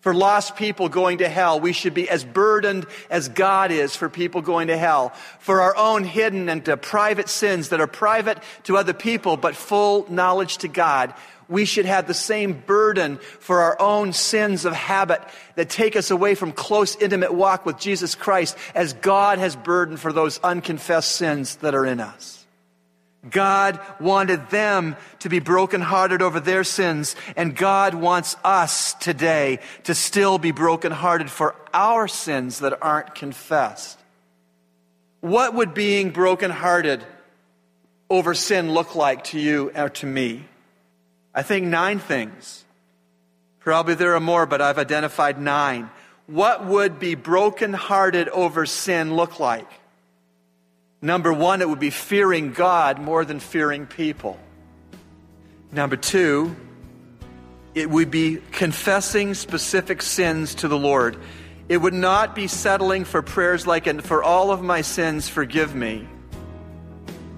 For 0.00 0.14
lost 0.14 0.56
people 0.56 0.88
going 0.88 1.18
to 1.18 1.28
hell, 1.28 1.60
we 1.60 1.74
should 1.74 1.92
be 1.92 2.08
as 2.08 2.24
burdened 2.24 2.86
as 3.10 3.28
God 3.28 3.70
is 3.70 3.94
for 3.94 4.08
people 4.08 4.40
going 4.40 4.68
to 4.68 4.76
hell. 4.76 5.10
For 5.40 5.60
our 5.60 5.76
own 5.76 6.04
hidden 6.04 6.48
and 6.48 6.64
private 6.80 7.28
sins 7.28 7.68
that 7.68 7.80
are 7.82 7.86
private 7.86 8.38
to 8.64 8.78
other 8.78 8.94
people 8.94 9.36
but 9.36 9.54
full 9.54 10.06
knowledge 10.10 10.58
to 10.58 10.68
God, 10.68 11.12
we 11.50 11.66
should 11.66 11.84
have 11.84 12.06
the 12.06 12.14
same 12.14 12.52
burden 12.54 13.18
for 13.18 13.60
our 13.60 13.78
own 13.78 14.14
sins 14.14 14.64
of 14.64 14.72
habit 14.72 15.20
that 15.56 15.68
take 15.68 15.96
us 15.96 16.10
away 16.10 16.34
from 16.34 16.52
close, 16.52 16.96
intimate 16.96 17.34
walk 17.34 17.66
with 17.66 17.78
Jesus 17.78 18.14
Christ 18.14 18.56
as 18.74 18.94
God 18.94 19.38
has 19.38 19.54
burdened 19.54 20.00
for 20.00 20.12
those 20.12 20.38
unconfessed 20.38 21.12
sins 21.12 21.56
that 21.56 21.74
are 21.74 21.84
in 21.84 22.00
us. 22.00 22.39
God 23.28 23.78
wanted 24.00 24.48
them 24.48 24.96
to 25.18 25.28
be 25.28 25.40
brokenhearted 25.40 26.22
over 26.22 26.40
their 26.40 26.64
sins, 26.64 27.16
and 27.36 27.54
God 27.54 27.94
wants 27.94 28.34
us 28.42 28.94
today 28.94 29.58
to 29.84 29.94
still 29.94 30.38
be 30.38 30.52
brokenhearted 30.52 31.30
for 31.30 31.54
our 31.74 32.08
sins 32.08 32.60
that 32.60 32.82
aren't 32.82 33.14
confessed. 33.14 33.98
What 35.20 35.54
would 35.54 35.74
being 35.74 36.10
brokenhearted 36.12 37.04
over 38.08 38.32
sin 38.34 38.72
look 38.72 38.94
like 38.94 39.24
to 39.24 39.38
you 39.38 39.70
or 39.76 39.90
to 39.90 40.06
me? 40.06 40.46
I 41.34 41.42
think 41.42 41.66
nine 41.66 41.98
things. 41.98 42.64
Probably 43.58 43.94
there 43.94 44.14
are 44.14 44.20
more, 44.20 44.46
but 44.46 44.62
I've 44.62 44.78
identified 44.78 45.38
nine. 45.38 45.90
What 46.26 46.64
would 46.64 46.98
be 46.98 47.14
brokenhearted 47.16 48.30
over 48.30 48.64
sin 48.64 49.14
look 49.14 49.38
like? 49.38 49.68
Number 51.02 51.32
one, 51.32 51.62
it 51.62 51.68
would 51.68 51.80
be 51.80 51.90
fearing 51.90 52.52
God 52.52 53.00
more 53.00 53.24
than 53.24 53.40
fearing 53.40 53.86
people. 53.86 54.38
Number 55.72 55.96
two, 55.96 56.54
it 57.74 57.88
would 57.88 58.10
be 58.10 58.38
confessing 58.52 59.32
specific 59.34 60.02
sins 60.02 60.56
to 60.56 60.68
the 60.68 60.78
Lord. 60.78 61.16
It 61.68 61.78
would 61.78 61.94
not 61.94 62.34
be 62.34 62.48
settling 62.48 63.04
for 63.04 63.22
prayers 63.22 63.66
like, 63.66 63.86
and 63.86 64.04
for 64.04 64.22
all 64.22 64.50
of 64.50 64.60
my 64.60 64.82
sins, 64.82 65.28
forgive 65.28 65.74
me. 65.74 66.06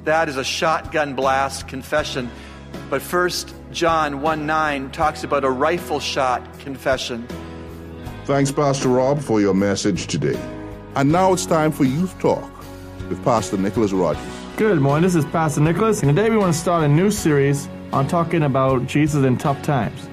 That 0.05 0.29
is 0.29 0.37
a 0.37 0.45
shotgun 0.45 1.15
blast 1.15 1.69
confession. 1.69 2.31
But 2.91 3.03
First 3.03 3.55
John 3.71 4.23
1 4.23 4.47
9 4.47 4.91
talks 4.91 5.23
about 5.23 5.45
a 5.45 5.51
rifle 5.51 6.01
shot 6.01 6.59
confession. 6.61 7.29
Thanks, 8.25 8.51
Pastor 8.51 8.89
Rob, 8.89 9.21
for 9.21 9.41
your 9.41 9.55
message 9.55 10.07
today. 10.07 10.41
And 10.97 11.13
now 11.13 11.33
it's 11.33 11.47
time 11.47 11.71
for 11.71 11.85
Youth 11.85 12.19
Talk 12.19 12.52
with 13.13 13.23
Pastor 13.25 13.59
Nicholas 13.59 13.93
Rogers. 13.93 14.25
Good 14.57 14.81
morning, 14.81 15.03
this 15.03 15.15
is 15.15 15.27
Pastor 15.27 15.61
Nicholas, 15.61 16.03
and 16.03 16.17
today 16.17 16.31
we 16.31 16.39
want 16.39 16.55
to 16.55 16.59
start 16.59 16.83
a 16.83 16.89
new 16.89 17.11
series 17.11 17.69
on 17.93 18.09
talking 18.09 18.45
about 18.45 18.87
Jesus 18.87 19.23
in 19.27 19.37
tough 19.37 19.61
times. 19.61 20.09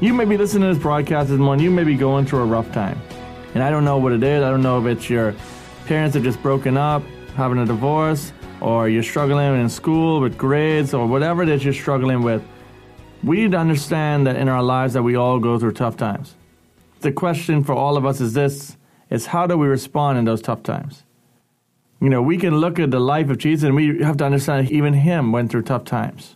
You 0.00 0.14
may 0.14 0.24
be 0.24 0.36
listening 0.36 0.68
to 0.68 0.74
this 0.74 0.80
broadcast 0.80 1.30
this 1.30 1.38
morning, 1.40 1.64
you 1.64 1.70
may 1.72 1.82
be 1.82 1.96
going 1.96 2.24
through 2.24 2.42
a 2.42 2.44
rough 2.44 2.70
time. 2.70 3.00
And 3.54 3.62
I 3.64 3.70
don't 3.70 3.84
know 3.84 3.98
what 3.98 4.12
it 4.12 4.22
is. 4.22 4.44
I 4.44 4.50
don't 4.50 4.62
know 4.62 4.78
if 4.78 4.86
it's 4.86 5.10
your 5.10 5.34
parents 5.86 6.14
have 6.14 6.22
just 6.22 6.40
broken 6.42 6.76
up, 6.76 7.02
having 7.34 7.58
a 7.58 7.66
divorce, 7.66 8.32
or 8.60 8.88
you're 8.88 9.02
struggling 9.02 9.60
in 9.60 9.68
school 9.68 10.20
with 10.20 10.38
grades, 10.38 10.94
or 10.94 11.08
whatever 11.08 11.42
it 11.42 11.48
is 11.48 11.64
you're 11.64 11.74
struggling 11.74 12.22
with. 12.22 12.40
We 13.24 13.38
need 13.38 13.50
to 13.50 13.58
understand 13.58 14.28
that 14.28 14.36
in 14.36 14.48
our 14.48 14.62
lives 14.62 14.94
that 14.94 15.02
we 15.02 15.16
all 15.16 15.40
go 15.40 15.58
through 15.58 15.72
tough 15.72 15.96
times. 15.96 16.36
The 17.00 17.10
question 17.10 17.64
for 17.64 17.72
all 17.72 17.96
of 17.96 18.06
us 18.06 18.20
is 18.20 18.32
this 18.32 18.76
is 19.10 19.26
how 19.26 19.48
do 19.48 19.58
we 19.58 19.66
respond 19.66 20.18
in 20.18 20.24
those 20.24 20.40
tough 20.40 20.62
times? 20.62 21.02
You 22.02 22.10
know, 22.10 22.20
we 22.20 22.36
can 22.36 22.56
look 22.56 22.80
at 22.80 22.90
the 22.90 22.98
life 22.98 23.30
of 23.30 23.38
Jesus 23.38 23.62
and 23.62 23.76
we 23.76 24.02
have 24.02 24.16
to 24.16 24.24
understand 24.24 24.72
even 24.72 24.92
him 24.92 25.30
went 25.30 25.52
through 25.52 25.62
tough 25.62 25.84
times. 25.84 26.34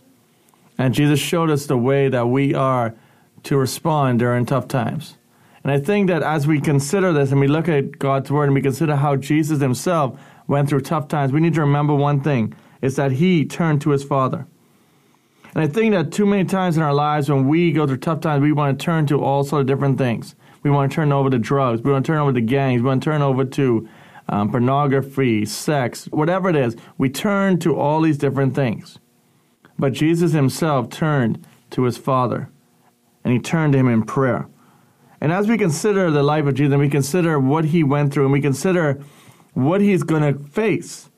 And 0.77 0.93
Jesus 0.93 1.19
showed 1.19 1.49
us 1.49 1.65
the 1.65 1.77
way 1.77 2.07
that 2.07 2.29
we 2.29 2.53
are 2.53 2.95
to 3.43 3.57
respond 3.57 4.19
during 4.19 4.45
tough 4.45 4.69
times. 4.69 5.17
And 5.63 5.73
I 5.73 5.79
think 5.79 6.07
that 6.07 6.23
as 6.23 6.47
we 6.47 6.61
consider 6.61 7.11
this 7.11 7.31
and 7.31 7.41
we 7.41 7.49
look 7.49 7.67
at 7.67 7.99
God's 7.99 8.31
word 8.31 8.45
and 8.45 8.53
we 8.53 8.61
consider 8.61 8.95
how 8.95 9.17
Jesus 9.17 9.59
himself 9.59 10.17
went 10.47 10.69
through 10.69 10.81
tough 10.81 11.09
times, 11.09 11.33
we 11.33 11.41
need 11.41 11.55
to 11.55 11.61
remember 11.61 11.93
one 11.93 12.21
thing 12.21 12.53
is 12.81 12.95
that 12.95 13.11
he 13.11 13.43
turned 13.43 13.81
to 13.81 13.89
his 13.89 14.05
Father. 14.05 14.47
And 15.53 15.63
I 15.65 15.67
think 15.67 15.93
that 15.93 16.13
too 16.13 16.25
many 16.25 16.45
times 16.45 16.77
in 16.77 16.83
our 16.83 16.93
lives 16.93 17.29
when 17.29 17.45
we 17.45 17.73
go 17.73 17.85
through 17.85 17.97
tough 17.97 18.21
times, 18.21 18.41
we 18.41 18.53
want 18.53 18.79
to 18.79 18.85
turn 18.85 19.05
to 19.07 19.21
all 19.21 19.43
sorts 19.43 19.63
of 19.63 19.67
different 19.67 19.97
things. 19.97 20.33
We 20.63 20.71
want 20.71 20.89
to 20.91 20.95
turn 20.95 21.11
over 21.11 21.29
to 21.29 21.37
drugs. 21.37 21.81
We 21.81 21.91
want 21.91 22.05
to 22.05 22.11
turn 22.13 22.19
over 22.19 22.31
to 22.31 22.39
gangs. 22.39 22.81
We 22.81 22.87
want 22.87 23.03
to 23.03 23.09
turn 23.09 23.21
over 23.21 23.43
to 23.43 23.89
um, 24.29 24.51
pornography, 24.51 25.45
sex, 25.45 26.05
whatever 26.05 26.49
it 26.49 26.55
is. 26.55 26.75
We 26.97 27.09
turn 27.09 27.59
to 27.59 27.77
all 27.77 28.01
these 28.01 28.17
different 28.17 28.55
things. 28.55 28.99
But 29.79 29.93
Jesus 29.93 30.31
himself 30.31 30.89
turned 30.89 31.45
to 31.71 31.83
his 31.83 31.97
Father, 31.97 32.49
and 33.23 33.33
he 33.33 33.39
turned 33.39 33.73
to 33.73 33.79
him 33.79 33.87
in 33.87 34.03
prayer. 34.03 34.47
And 35.21 35.31
as 35.31 35.47
we 35.47 35.57
consider 35.57 36.11
the 36.11 36.23
life 36.23 36.45
of 36.45 36.55
Jesus, 36.55 36.73
and 36.73 36.81
we 36.81 36.89
consider 36.89 37.39
what 37.39 37.65
he 37.65 37.83
went 37.83 38.13
through, 38.13 38.25
and 38.25 38.33
we 38.33 38.41
consider 38.41 39.01
what 39.53 39.81
he's 39.81 40.03
going 40.03 40.21
to 40.21 40.43
face, 40.49 41.09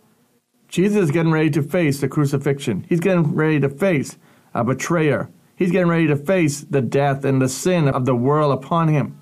Jesus 0.67 1.05
is 1.05 1.11
getting 1.11 1.31
ready 1.31 1.49
to 1.51 1.63
face 1.63 1.99
the 1.99 2.07
crucifixion. 2.07 2.85
He's 2.87 2.99
getting 2.99 3.35
ready 3.35 3.59
to 3.59 3.69
face 3.69 4.17
a 4.53 4.63
betrayer. 4.63 5.29
He's 5.55 5.71
getting 5.71 5.89
ready 5.89 6.07
to 6.07 6.15
face 6.15 6.61
the 6.61 6.81
death 6.81 7.25
and 7.25 7.41
the 7.41 7.49
sin 7.49 7.87
of 7.87 8.05
the 8.05 8.15
world 8.15 8.53
upon 8.53 8.87
him. 8.87 9.19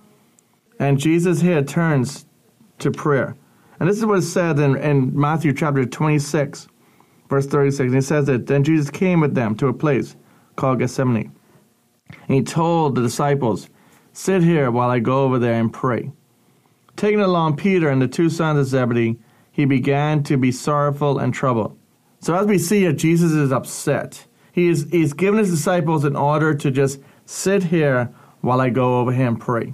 And 0.79 1.00
Jesus 1.00 1.41
here 1.41 1.63
turns 1.63 2.25
to 2.79 2.91
prayer. 2.91 3.36
And 3.79 3.88
this 3.88 3.98
is 3.98 4.05
what 4.05 4.19
is 4.19 4.31
said 4.31 4.60
in, 4.60 4.75
in 4.77 5.17
Matthew 5.17 5.53
chapter 5.53 5.86
26, 5.86 6.67
verse 7.29 7.46
36. 7.46 7.79
And 7.79 7.96
he 7.96 8.01
says 8.01 8.25
that 8.25 8.48
then 8.48 8.63
Jesus 8.63 8.89
came 8.89 9.19
with 9.19 9.36
them 9.36 9.55
to 9.57 9.67
a 9.67 9.74
place 9.74 10.15
called 10.55 10.79
Gethsemane. 10.79 11.31
And 12.10 12.36
he 12.36 12.43
told 12.43 12.96
the 12.96 13.01
disciples, 13.01 13.69
Sit 14.13 14.41
here 14.41 14.72
while 14.72 14.89
I 14.89 15.00
go 15.00 15.25
over 15.25 15.38
there 15.38 15.60
and 15.60 15.72
pray. 15.72 16.12
Taking 16.96 17.22
along 17.22 17.57
Peter 17.57 17.89
and 17.89 18.01
the 18.01 18.07
two 18.07 18.29
sons 18.29 18.60
of 18.60 18.65
Zebedee, 18.65 19.19
he 19.51 19.65
began 19.65 20.24
to 20.24 20.38
be 20.38 20.51
sorrowful 20.51 21.19
and 21.19 21.34
troubled. 21.34 21.77
So 22.19 22.34
as 22.34 22.48
we 22.48 22.57
see 22.57 22.79
here, 22.79 22.93
Jesus 22.93 23.31
is 23.31 23.51
upset. 23.51 24.25
He 24.51 24.69
is 24.69 24.88
he's 24.89 25.13
given 25.13 25.38
his 25.38 25.51
disciples 25.51 26.03
an 26.03 26.15
order 26.15 26.55
to 26.55 26.72
just 26.72 27.00
sit 27.25 27.65
here 27.65 28.12
while 28.41 28.60
I 28.60 28.69
go 28.69 29.00
over 29.00 29.12
here 29.12 29.27
and 29.27 29.39
pray. 29.39 29.74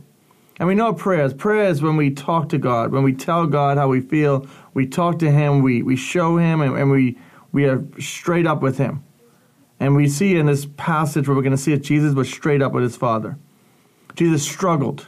And 0.60 0.68
we 0.68 0.76
know 0.76 0.94
prayers. 0.94 1.34
Prayer 1.34 1.70
is 1.70 1.82
when 1.82 1.98
we 1.98 2.12
talk 2.12 2.50
to 2.50 2.58
God, 2.58 2.92
when 2.92 3.04
we 3.04 3.14
tell 3.14 3.48
God 3.48 3.78
how 3.78 3.88
we 3.88 4.02
feel, 4.02 4.48
we 4.74 4.88
talk 4.88 5.20
to 5.20 5.32
Him, 5.32 5.62
we, 5.62 5.82
we 5.82 5.96
show 5.96 6.38
Him, 6.38 6.62
and, 6.62 6.78
and 6.78 6.92
we, 6.92 7.18
we 7.52 7.66
are 7.66 7.84
straight 8.00 8.46
up 8.46 8.62
with 8.62 8.78
Him. 8.78 9.04
And 9.80 9.96
we 9.96 10.08
see 10.08 10.36
in 10.36 10.46
this 10.46 10.66
passage 10.78 11.28
where 11.28 11.36
we're 11.36 11.44
going 11.44 11.52
to 11.52 11.58
see 11.58 11.74
that 11.74 11.84
Jesus 11.84 12.14
was 12.14 12.30
straight 12.30 12.62
up 12.62 12.72
with 12.72 12.84
His 12.84 12.96
Father. 12.96 13.38
Jesus 14.16 14.44
struggled. 14.44 15.08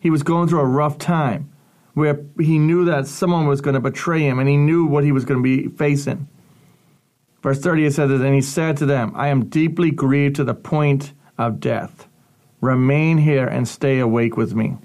He 0.00 0.10
was 0.10 0.22
going 0.22 0.48
through 0.48 0.60
a 0.60 0.64
rough 0.64 0.98
time 0.98 1.50
where 1.94 2.20
he 2.38 2.58
knew 2.58 2.84
that 2.84 3.06
someone 3.06 3.46
was 3.46 3.60
going 3.60 3.74
to 3.74 3.80
betray 3.80 4.20
him 4.20 4.38
and 4.38 4.48
he 4.48 4.56
knew 4.56 4.86
what 4.86 5.02
he 5.02 5.10
was 5.10 5.24
going 5.24 5.42
to 5.42 5.42
be 5.42 5.68
facing. 5.76 6.28
Verse 7.42 7.58
30 7.60 7.86
it 7.86 7.94
says, 7.94 8.10
And 8.10 8.34
he 8.34 8.40
said 8.40 8.76
to 8.78 8.86
them, 8.86 9.12
I 9.14 9.28
am 9.28 9.46
deeply 9.46 9.90
grieved 9.90 10.36
to 10.36 10.44
the 10.44 10.54
point 10.54 11.12
of 11.36 11.60
death. 11.60 12.07
Remain 12.60 13.18
here 13.18 13.46
and 13.46 13.66
stay 13.68 13.98
awake 13.98 14.36
with 14.36 14.54
me. 14.54 14.76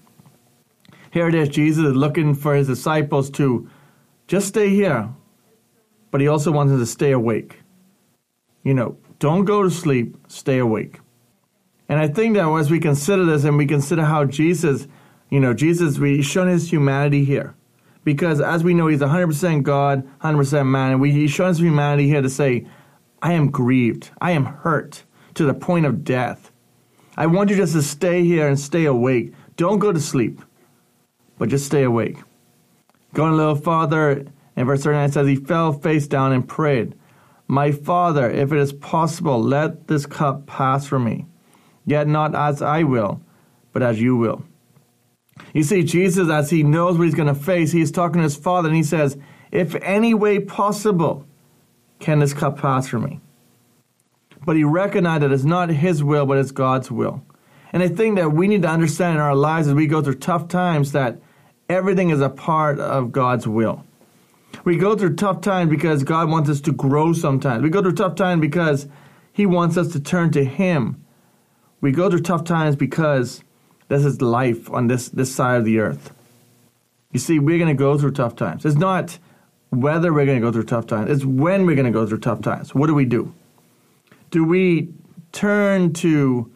Here 1.12 1.28
it 1.28 1.36
is, 1.36 1.50
Jesus 1.50 1.86
is 1.86 1.96
looking 1.96 2.34
for 2.34 2.56
his 2.56 2.68
disciples 2.68 3.30
to 3.32 3.70
just 4.28 4.48
stay 4.48 4.70
here, 4.70 5.10
but 6.12 6.22
he 6.22 6.28
also 6.28 6.52
wants 6.52 6.72
them 6.72 6.80
to 6.80 6.86
stay 6.86 7.12
awake. 7.12 7.60
You 8.64 8.74
know, 8.74 8.98
don't 9.20 9.46
go 9.46 9.64
to 9.64 9.70
sleep, 9.70 10.18
stay 10.28 10.58
awake. 10.58 11.00
And 11.90 12.00
I 12.00 12.08
think 12.08 12.36
that 12.36 12.48
as 12.48 12.72
we 12.72 12.80
consider 12.80 13.26
this 13.26 13.44
and 13.44 13.58
we 13.58 13.66
consider 13.66 14.04
how 14.04 14.26
Jesus, 14.26 14.88
you 15.30 15.40
know, 15.40 15.54
Jesus, 15.54 16.00
we've 16.00 16.26
shown 16.26 16.48
his 16.48 16.72
humanity 16.72 17.26
here. 17.26 17.56
Because 18.04 18.42
as 18.42 18.64
we 18.64 18.74
know, 18.74 18.88
he's 18.88 19.00
100% 19.00 19.64
God, 19.64 20.08
100% 20.22 20.68
man. 20.68 20.92
And 20.94 21.02
we, 21.02 21.12
he's 21.12 21.32
shown 21.32 21.50
his 21.50 21.60
humanity 21.60 22.08
here 22.08 22.22
to 22.22 22.30
say, 22.30 22.66
I 23.22 23.34
am 23.34 23.52
grieved. 23.52 24.12
I 24.20 24.32
am 24.32 24.46
hurt 24.46 25.04
to 25.36 25.46
the 25.46 25.54
point 25.54 25.86
of 25.86 26.04
death. 26.04 26.52
I 27.16 27.28
want 27.28 27.50
you 27.50 27.56
just 27.56 27.74
to 27.74 27.82
stay 27.82 28.24
here 28.24 28.48
and 28.48 28.60
stay 28.60 28.86
awake. 28.86 29.34
Don't 29.56 29.80
go 29.80 29.92
to 29.92 30.00
sleep, 30.00 30.42
but 31.38 31.50
just 31.50 31.66
stay 31.66 31.84
awake. 31.84 32.18
Going 33.14 33.34
a 33.34 33.36
little 33.36 33.56
farther, 33.56 34.26
in 34.56 34.66
verse 34.66 34.84
39 34.84 35.10
it 35.10 35.14
says, 35.14 35.28
He 35.28 35.36
fell 35.36 35.74
face 35.74 36.08
down 36.08 36.32
and 36.32 36.48
prayed, 36.48 36.96
My 37.48 37.72
Father, 37.72 38.30
if 38.30 38.52
it 38.52 38.58
is 38.58 38.74
possible, 38.74 39.42
let 39.42 39.88
this 39.88 40.06
cup 40.06 40.48
pass 40.48 40.88
from 40.88 41.04
me. 41.04 41.28
Yet 41.86 42.08
not 42.08 42.34
as 42.34 42.62
I 42.62 42.84
will, 42.84 43.22
but 43.74 43.84
as 43.84 44.02
you 44.02 44.16
will. 44.16 44.44
You 45.54 45.64
see, 45.64 45.84
Jesus, 45.84 46.30
as 46.30 46.50
he 46.50 46.64
knows 46.64 46.98
what 46.98 47.06
he's 47.06 47.16
going 47.16 47.34
to 47.34 47.40
face, 47.40 47.72
he's 47.72 47.92
talking 47.92 48.18
to 48.18 48.24
his 48.24 48.36
Father 48.36 48.70
and 48.70 48.76
he 48.76 48.84
says, 48.84 49.18
If 49.52 49.76
any 49.76 50.14
way 50.14 50.40
possible, 50.40 51.28
can 52.00 52.20
this 52.20 52.34
cup 52.34 52.58
pass 52.58 52.88
from 52.88 53.04
me? 53.04 53.20
But 54.46 54.56
he 54.56 54.64
recognized 54.64 55.24
that 55.24 55.32
it's 55.32 55.44
not 55.44 55.70
his 55.70 56.04
will, 56.04 56.26
but 56.26 56.38
it's 56.38 56.52
God's 56.52 56.92
will. 56.92 57.24
And 57.72 57.82
I 57.82 57.88
think 57.88 58.18
that 58.18 58.32
we 58.32 58.48
need 58.48 58.62
to 58.64 58.70
understand 58.70 59.16
in 59.16 59.22
our 59.22 59.36
lives 59.36 59.68
as 59.68 59.74
we 59.74 59.88
go 59.88 60.02
through 60.02 60.16
tough 60.16 60.48
times 60.48 60.92
that 60.92 61.20
everything 61.70 62.10
is 62.10 62.22
a 62.22 62.30
part 62.30 62.80
of 62.80 63.12
God's 63.12 63.48
will. 63.48 63.84
We 64.64 64.78
go 64.78 64.96
through 64.96 65.16
tough 65.16 65.42
times 65.42 65.70
because 65.70 66.04
God 66.04 66.30
wants 66.30 66.50
us 66.50 66.62
to 66.62 66.72
grow 66.72 67.14
sometimes. 67.14 67.64
We 67.64 67.70
go 67.70 67.82
through 67.82 67.94
tough 67.94 68.16
times 68.16 68.42
because 68.42 68.88
he 69.32 69.46
wants 69.46 69.78
us 69.78 69.92
to 69.94 70.00
turn 70.00 70.32
to 70.32 70.46
him. 70.46 71.04
We 71.82 71.92
go 71.92 72.10
through 72.10 72.22
tough 72.22 72.44
times 72.44 72.76
because 72.76 73.44
this 73.88 74.06
is 74.06 74.22
life 74.22 74.70
on 74.70 74.88
this, 74.88 75.10
this 75.10 75.34
side 75.34 75.58
of 75.58 75.66
the 75.66 75.80
earth. 75.80 76.14
You 77.12 77.20
see, 77.20 77.40
we're 77.40 77.58
going 77.58 77.76
to 77.76 77.80
go 77.80 77.98
through 77.98 78.12
tough 78.12 78.36
times. 78.36 78.66
It's 78.66 78.76
not 78.76 79.18
whether 79.70 80.14
we're 80.14 80.26
going 80.26 80.40
to 80.40 80.46
go 80.46 80.52
through 80.52 80.64
tough 80.64 80.86
times, 80.86 81.10
it's 81.10 81.26
when 81.26 81.66
we're 81.66 81.76
going 81.76 81.86
to 81.86 81.92
go 81.92 82.06
through 82.06 82.20
tough 82.20 82.42
times. 82.42 82.76
What 82.76 82.88
do 82.88 82.94
we 82.94 83.06
do? 83.06 83.34
Do 84.34 84.44
we 84.44 84.90
turn 85.32 85.94
to 85.94 86.52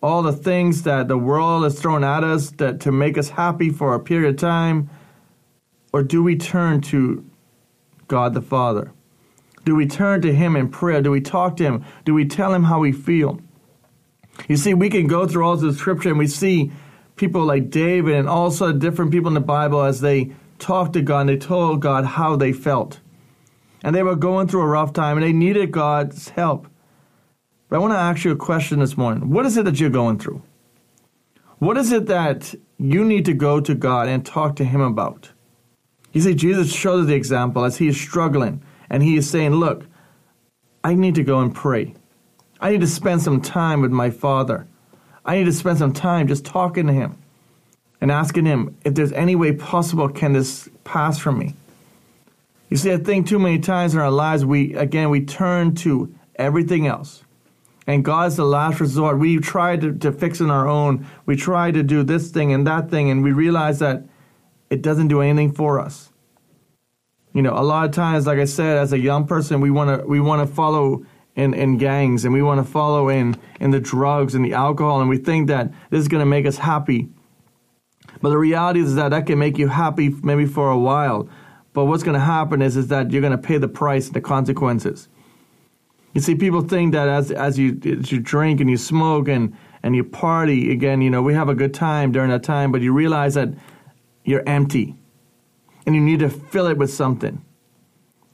all 0.00 0.22
the 0.22 0.32
things 0.32 0.84
that 0.84 1.08
the 1.08 1.18
world 1.18 1.64
has 1.64 1.76
thrown 1.76 2.04
at 2.04 2.22
us 2.22 2.50
that 2.52 2.78
to 2.82 2.92
make 2.92 3.18
us 3.18 3.30
happy 3.30 3.68
for 3.68 3.94
a 3.94 3.98
period 3.98 4.30
of 4.30 4.36
time? 4.40 4.88
Or 5.92 6.04
do 6.04 6.22
we 6.22 6.36
turn 6.36 6.82
to 6.82 7.28
God 8.06 8.32
the 8.32 8.40
Father? 8.40 8.92
Do 9.64 9.74
we 9.74 9.88
turn 9.88 10.22
to 10.22 10.32
Him 10.32 10.54
in 10.54 10.68
prayer? 10.68 11.02
Do 11.02 11.10
we 11.10 11.20
talk 11.20 11.56
to 11.56 11.64
Him? 11.64 11.84
Do 12.04 12.14
we 12.14 12.26
tell 12.26 12.54
Him 12.54 12.62
how 12.62 12.78
we 12.78 12.92
feel? 12.92 13.40
You 14.46 14.56
see, 14.56 14.72
we 14.72 14.88
can 14.88 15.08
go 15.08 15.26
through 15.26 15.44
all 15.44 15.56
the 15.56 15.74
scripture 15.74 16.10
and 16.10 16.18
we 16.20 16.28
see 16.28 16.70
people 17.16 17.44
like 17.44 17.70
David 17.70 18.14
and 18.14 18.28
also 18.28 18.72
different 18.72 19.10
people 19.10 19.26
in 19.26 19.34
the 19.34 19.40
Bible 19.40 19.82
as 19.82 20.00
they 20.00 20.30
talked 20.60 20.92
to 20.92 21.02
God 21.02 21.22
and 21.22 21.30
they 21.30 21.38
told 21.38 21.82
God 21.82 22.04
how 22.04 22.36
they 22.36 22.52
felt. 22.52 23.00
And 23.82 23.96
they 23.96 24.04
were 24.04 24.14
going 24.14 24.46
through 24.46 24.62
a 24.62 24.66
rough 24.66 24.92
time 24.92 25.16
and 25.16 25.26
they 25.26 25.32
needed 25.32 25.72
God's 25.72 26.28
help. 26.28 26.68
But 27.68 27.76
I 27.76 27.78
want 27.80 27.92
to 27.92 27.98
ask 27.98 28.24
you 28.24 28.30
a 28.30 28.36
question 28.36 28.78
this 28.78 28.96
morning. 28.96 29.30
What 29.30 29.46
is 29.46 29.56
it 29.56 29.64
that 29.64 29.80
you're 29.80 29.90
going 29.90 30.18
through? 30.18 30.42
What 31.58 31.76
is 31.76 31.90
it 31.90 32.06
that 32.06 32.54
you 32.78 33.04
need 33.04 33.24
to 33.24 33.34
go 33.34 33.60
to 33.60 33.74
God 33.74 34.08
and 34.08 34.24
talk 34.24 34.56
to 34.56 34.64
Him 34.64 34.80
about? 34.80 35.30
You 36.12 36.20
see, 36.20 36.34
Jesus 36.34 36.72
showed 36.72 37.00
us 37.00 37.06
the 37.08 37.14
example 37.14 37.64
as 37.64 37.76
he 37.76 37.88
is 37.88 38.00
struggling 38.00 38.62
and 38.88 39.02
he 39.02 39.16
is 39.16 39.28
saying, 39.28 39.52
Look, 39.52 39.84
I 40.82 40.94
need 40.94 41.14
to 41.16 41.22
go 41.22 41.40
and 41.40 41.54
pray. 41.54 41.94
I 42.60 42.70
need 42.70 42.80
to 42.80 42.86
spend 42.86 43.20
some 43.20 43.42
time 43.42 43.82
with 43.82 43.90
my 43.90 44.10
Father. 44.10 44.66
I 45.26 45.36
need 45.36 45.44
to 45.44 45.52
spend 45.52 45.78
some 45.78 45.92
time 45.92 46.28
just 46.28 46.44
talking 46.44 46.86
to 46.86 46.92
Him 46.92 47.18
and 48.00 48.10
asking 48.10 48.46
Him 48.46 48.76
if 48.84 48.94
there's 48.94 49.12
any 49.12 49.36
way 49.36 49.52
possible 49.52 50.08
can 50.08 50.32
this 50.32 50.70
pass 50.84 51.18
from 51.18 51.38
me. 51.38 51.54
You 52.70 52.76
see, 52.76 52.92
I 52.92 52.96
think 52.96 53.26
too 53.26 53.38
many 53.38 53.58
times 53.58 53.92
in 53.92 54.00
our 54.00 54.10
lives, 54.10 54.44
we 54.44 54.74
again 54.74 55.10
we 55.10 55.24
turn 55.24 55.74
to 55.76 56.14
everything 56.36 56.86
else. 56.86 57.25
And 57.86 58.04
God's 58.04 58.36
the 58.36 58.44
last 58.44 58.80
resort. 58.80 59.18
We 59.18 59.38
try 59.38 59.76
to, 59.76 59.92
to 59.98 60.10
fix 60.10 60.40
on 60.40 60.50
our 60.50 60.68
own. 60.68 61.06
We 61.24 61.36
try 61.36 61.70
to 61.70 61.82
do 61.82 62.02
this 62.02 62.30
thing 62.30 62.52
and 62.52 62.66
that 62.66 62.90
thing, 62.90 63.10
and 63.10 63.22
we 63.22 63.32
realize 63.32 63.78
that 63.78 64.04
it 64.70 64.82
doesn't 64.82 65.08
do 65.08 65.20
anything 65.20 65.52
for 65.52 65.78
us. 65.78 66.10
You 67.32 67.42
know, 67.42 67.52
a 67.52 67.62
lot 67.62 67.84
of 67.84 67.92
times, 67.92 68.26
like 68.26 68.38
I 68.38 68.44
said, 68.44 68.78
as 68.78 68.92
a 68.92 68.98
young 68.98 69.26
person, 69.26 69.60
we 69.60 69.70
want 69.70 70.00
to 70.00 70.06
we 70.06 70.20
want 70.20 70.46
to 70.46 70.52
follow 70.52 71.04
in, 71.36 71.52
in 71.54 71.76
gangs 71.76 72.24
and 72.24 72.32
we 72.32 72.42
want 72.42 72.64
to 72.64 72.70
follow 72.70 73.08
in 73.08 73.36
in 73.60 73.70
the 73.70 73.78
drugs 73.78 74.34
and 74.34 74.44
the 74.44 74.54
alcohol, 74.54 75.00
and 75.00 75.08
we 75.08 75.18
think 75.18 75.48
that 75.48 75.70
this 75.90 76.00
is 76.00 76.08
going 76.08 76.22
to 76.22 76.26
make 76.26 76.46
us 76.46 76.58
happy. 76.58 77.08
But 78.20 78.30
the 78.30 78.38
reality 78.38 78.80
is 78.80 78.94
that 78.94 79.10
that 79.10 79.26
can 79.26 79.38
make 79.38 79.58
you 79.58 79.68
happy 79.68 80.08
maybe 80.08 80.46
for 80.46 80.70
a 80.70 80.78
while. 80.78 81.28
But 81.72 81.84
what's 81.84 82.02
going 82.02 82.14
to 82.14 82.24
happen 82.24 82.62
is, 82.62 82.76
is 82.76 82.88
that 82.88 83.10
you're 83.10 83.20
going 83.20 83.32
to 83.32 83.38
pay 83.38 83.58
the 83.58 83.68
price 83.68 84.06
and 84.06 84.16
the 84.16 84.22
consequences. 84.22 85.08
You 86.16 86.22
see, 86.22 86.34
people 86.34 86.62
think 86.62 86.94
that 86.94 87.10
as 87.10 87.30
as 87.30 87.58
you 87.58 87.78
as 87.84 88.10
you 88.10 88.20
drink 88.20 88.62
and 88.62 88.70
you 88.70 88.78
smoke 88.78 89.28
and 89.28 89.54
and 89.82 89.94
you 89.94 90.02
party 90.02 90.72
again, 90.72 91.02
you 91.02 91.10
know, 91.10 91.20
we 91.20 91.34
have 91.34 91.50
a 91.50 91.54
good 91.54 91.74
time 91.74 92.10
during 92.10 92.30
that 92.30 92.42
time, 92.42 92.72
but 92.72 92.80
you 92.80 92.94
realize 92.94 93.34
that 93.34 93.50
you're 94.24 94.42
empty, 94.46 94.94
and 95.84 95.94
you 95.94 96.00
need 96.00 96.20
to 96.20 96.30
fill 96.30 96.68
it 96.68 96.78
with 96.78 96.90
something. 96.90 97.44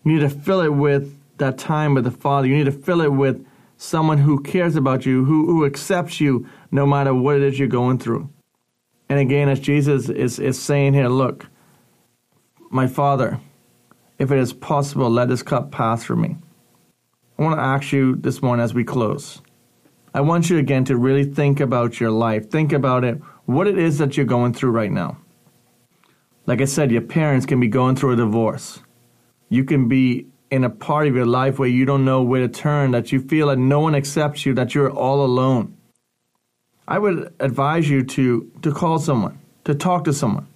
You 0.04 0.12
need 0.12 0.20
to 0.20 0.30
fill 0.30 0.60
it 0.60 0.68
with 0.68 1.18
that 1.38 1.58
time 1.58 1.94
with 1.94 2.04
the 2.04 2.12
Father. 2.12 2.46
You 2.46 2.54
need 2.54 2.66
to 2.66 2.70
fill 2.86 3.00
it 3.00 3.12
with 3.12 3.44
someone 3.78 4.18
who 4.18 4.38
cares 4.38 4.76
about 4.76 5.04
you, 5.04 5.24
who 5.24 5.46
who 5.46 5.64
accepts 5.64 6.20
you 6.20 6.46
no 6.70 6.86
matter 6.86 7.12
what 7.12 7.34
it 7.34 7.42
is 7.42 7.58
you're 7.58 7.66
going 7.66 7.98
through. 7.98 8.30
And 9.08 9.18
again, 9.18 9.48
as 9.48 9.58
Jesus 9.58 10.08
is 10.08 10.38
is 10.38 10.56
saying 10.56 10.94
here, 10.94 11.08
look, 11.08 11.48
my 12.70 12.86
Father, 12.86 13.40
if 14.20 14.30
it 14.30 14.38
is 14.38 14.52
possible, 14.52 15.10
let 15.10 15.28
this 15.28 15.42
cup 15.42 15.72
pass 15.72 16.04
from 16.04 16.20
me. 16.20 16.36
I 17.38 17.42
want 17.42 17.58
to 17.58 17.62
ask 17.62 17.92
you 17.92 18.16
this 18.16 18.42
morning 18.42 18.62
as 18.62 18.74
we 18.74 18.84
close. 18.84 19.40
I 20.14 20.20
want 20.20 20.50
you 20.50 20.58
again 20.58 20.84
to 20.84 20.96
really 20.96 21.24
think 21.24 21.60
about 21.60 21.98
your 21.98 22.10
life. 22.10 22.50
Think 22.50 22.72
about 22.72 23.04
it, 23.04 23.20
what 23.46 23.66
it 23.66 23.78
is 23.78 23.98
that 23.98 24.16
you're 24.16 24.26
going 24.26 24.52
through 24.52 24.72
right 24.72 24.92
now. 24.92 25.16
Like 26.44 26.60
I 26.60 26.66
said, 26.66 26.92
your 26.92 27.02
parents 27.02 27.46
can 27.46 27.58
be 27.60 27.68
going 27.68 27.96
through 27.96 28.12
a 28.12 28.16
divorce. 28.16 28.80
You 29.48 29.64
can 29.64 29.88
be 29.88 30.26
in 30.50 30.64
a 30.64 30.70
part 30.70 31.06
of 31.06 31.14
your 31.14 31.26
life 31.26 31.58
where 31.58 31.68
you 31.68 31.86
don't 31.86 32.04
know 32.04 32.22
where 32.22 32.46
to 32.46 32.48
turn, 32.48 32.90
that 32.90 33.10
you 33.10 33.20
feel 33.20 33.46
that 33.46 33.58
no 33.58 33.80
one 33.80 33.94
accepts 33.94 34.44
you, 34.44 34.52
that 34.54 34.74
you're 34.74 34.90
all 34.90 35.24
alone. 35.24 35.74
I 36.86 36.98
would 36.98 37.32
advise 37.40 37.88
you 37.88 38.04
to, 38.04 38.52
to 38.60 38.72
call 38.72 38.98
someone, 38.98 39.38
to 39.64 39.74
talk 39.74 40.04
to 40.04 40.12
someone. 40.12 40.46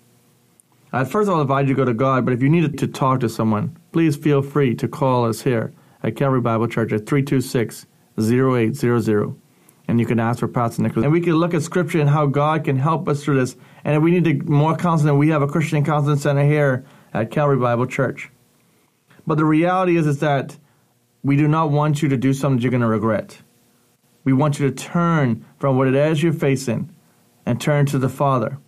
I'd 0.93 1.11
first 1.11 1.31
all 1.31 1.41
advise 1.41 1.69
you 1.69 1.75
to 1.75 1.79
go 1.79 1.85
to 1.87 1.95
God, 1.95 2.27
but 2.27 2.35
if 2.35 2.43
you 2.43 2.51
needed 2.51 2.79
to 2.79 2.87
talk 2.87 3.21
to 3.21 3.29
someone, 3.31 3.77
please 3.93 4.17
feel 4.17 4.43
free 4.43 4.75
to 4.75 4.87
call 4.87 5.25
us 5.25 5.41
here 5.43 5.73
at 6.07 6.15
Calvary 6.15 6.41
Bible 6.41 6.69
Church 6.69 6.93
at 6.93 7.07
326 7.07 7.87
0800. 8.19 9.35
And 9.89 10.01
you 10.01 10.07
can 10.07 10.19
ask 10.21 10.39
for 10.39 10.49
Pastor 10.49 10.83
Nicholas. 10.83 11.05
And 11.05 11.13
we 11.13 11.21
can 11.21 11.35
look 11.35 11.53
at 11.53 11.63
Scripture 11.63 12.01
and 12.01 12.09
how 12.09 12.27
God 12.27 12.65
can 12.65 12.77
help 12.77 13.09
us 13.09 13.23
through 13.23 13.41
this. 13.41 13.57
And 13.85 13.97
if 13.97 14.03
we 14.03 14.13
need 14.13 14.49
more 14.49 14.77
counseling, 14.77 15.19
we 15.19 15.29
have 15.29 15.43
a 15.43 15.47
Christian 15.47 15.85
Counseling 15.85 16.19
Center 16.19 16.45
here 16.45 16.85
at 17.13 17.31
Calvary 17.31 17.57
Bible 17.57 17.87
Church. 17.87 18.31
But 19.27 19.37
the 19.37 19.45
reality 19.45 19.97
is, 19.97 20.07
is 20.07 20.21
that 20.21 20.57
we 21.23 21.37
do 21.37 21.49
not 21.49 21.71
want 21.71 22.03
you 22.03 22.09
to 22.09 22.17
do 22.17 22.33
something 22.33 22.61
you're 22.61 22.71
going 22.71 22.81
to 22.81 22.87
regret. 22.87 23.39
We 24.23 24.33
want 24.33 24.59
you 24.59 24.71
to 24.71 24.75
turn 24.75 25.45
from 25.59 25.77
what 25.77 25.89
it 25.89 25.95
is 25.95 26.23
you're 26.23 26.33
facing 26.33 26.95
and 27.45 27.61
turn 27.61 27.87
to 27.87 27.99
the 27.99 28.09
Father. 28.09 28.59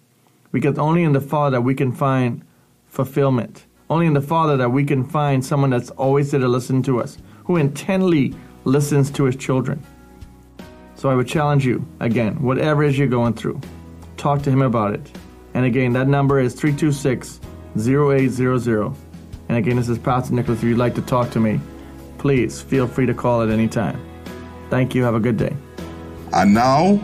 Because 0.51 0.79
only 0.79 1.05
in 1.05 1.12
the 1.12 1.20
Father 1.20 1.61
we 1.61 1.74
can 1.74 1.92
find 1.92 2.44
fulfillment. 2.87 3.66
Only 3.90 4.07
in 4.07 4.12
the 4.12 4.20
Father 4.20 4.57
that 4.59 4.70
we 4.70 4.85
can 4.85 5.05
find 5.05 5.44
someone 5.44 5.70
that's 5.70 5.90
always 5.90 6.31
there 6.31 6.40
to 6.40 6.48
listen 6.48 6.83
to 6.85 7.01
us, 7.01 7.18
who 7.48 7.56
intently 7.56 8.34
listens 8.64 9.11
to 9.11 9.24
his 9.24 9.34
children. 9.34 9.82
So 10.96 11.08
I 11.08 11.14
would 11.14 11.26
challenge 11.26 11.64
you, 11.64 11.84
again, 11.98 12.40
whatever 12.42 12.84
it 12.84 12.90
is 12.90 12.98
you're 12.98 13.08
going 13.08 13.32
through, 13.32 13.58
talk 14.18 14.42
to 14.42 14.50
him 14.50 14.61
about 14.61 14.92
it. 14.92 15.11
And 15.54 15.64
again, 15.64 15.94
that 15.94 16.08
number 16.08 16.38
is 16.38 16.52
326 16.54 17.40
0800. 17.74 18.94
And 19.48 19.56
again, 19.56 19.76
this 19.76 19.88
is 19.88 19.96
Pastor 19.96 20.34
Nicholas. 20.34 20.58
If 20.58 20.64
you'd 20.64 20.76
like 20.76 20.94
to 20.96 21.02
talk 21.02 21.30
to 21.30 21.40
me, 21.40 21.58
please 22.18 22.61
feel 22.61 22.87
free 22.87 23.06
to 23.06 23.14
call 23.14 23.40
at 23.40 23.48
any 23.48 23.66
time. 23.66 23.98
Thank 24.68 24.94
you. 24.94 25.02
Have 25.02 25.14
a 25.14 25.20
good 25.20 25.38
day. 25.38 25.56
And 26.34 26.52
now, 26.52 27.00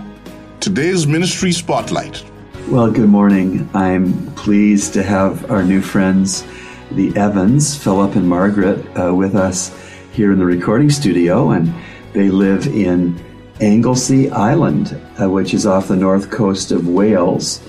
today's 0.61 1.07
ministry 1.07 1.53
spotlight. 1.53 2.23
Well, 2.69 2.91
good 2.91 3.09
morning. 3.09 3.67
I'm 3.73 4.31
pleased 4.35 4.93
to 4.93 5.03
have 5.03 5.51
our 5.51 5.63
new 5.63 5.81
friends, 5.81 6.45
the 6.91 7.17
Evans, 7.17 7.75
Philip 7.83 8.15
and 8.15 8.29
Margaret, 8.29 8.85
uh, 8.99 9.15
with 9.15 9.37
us 9.37 9.71
here 10.15 10.31
in 10.31 10.39
the 10.39 10.45
recording 10.45 10.91
studio. 10.91 11.51
And 11.51 11.75
they 12.13 12.31
live 12.31 12.69
in 12.69 13.21
Anglesey 13.61 14.31
Island, 14.31 14.99
uh, 15.21 15.29
which 15.29 15.53
is 15.53 15.67
off 15.67 15.89
the 15.89 15.97
north 15.97 16.31
coast 16.31 16.71
of 16.71 16.87
Wales. 16.87 17.61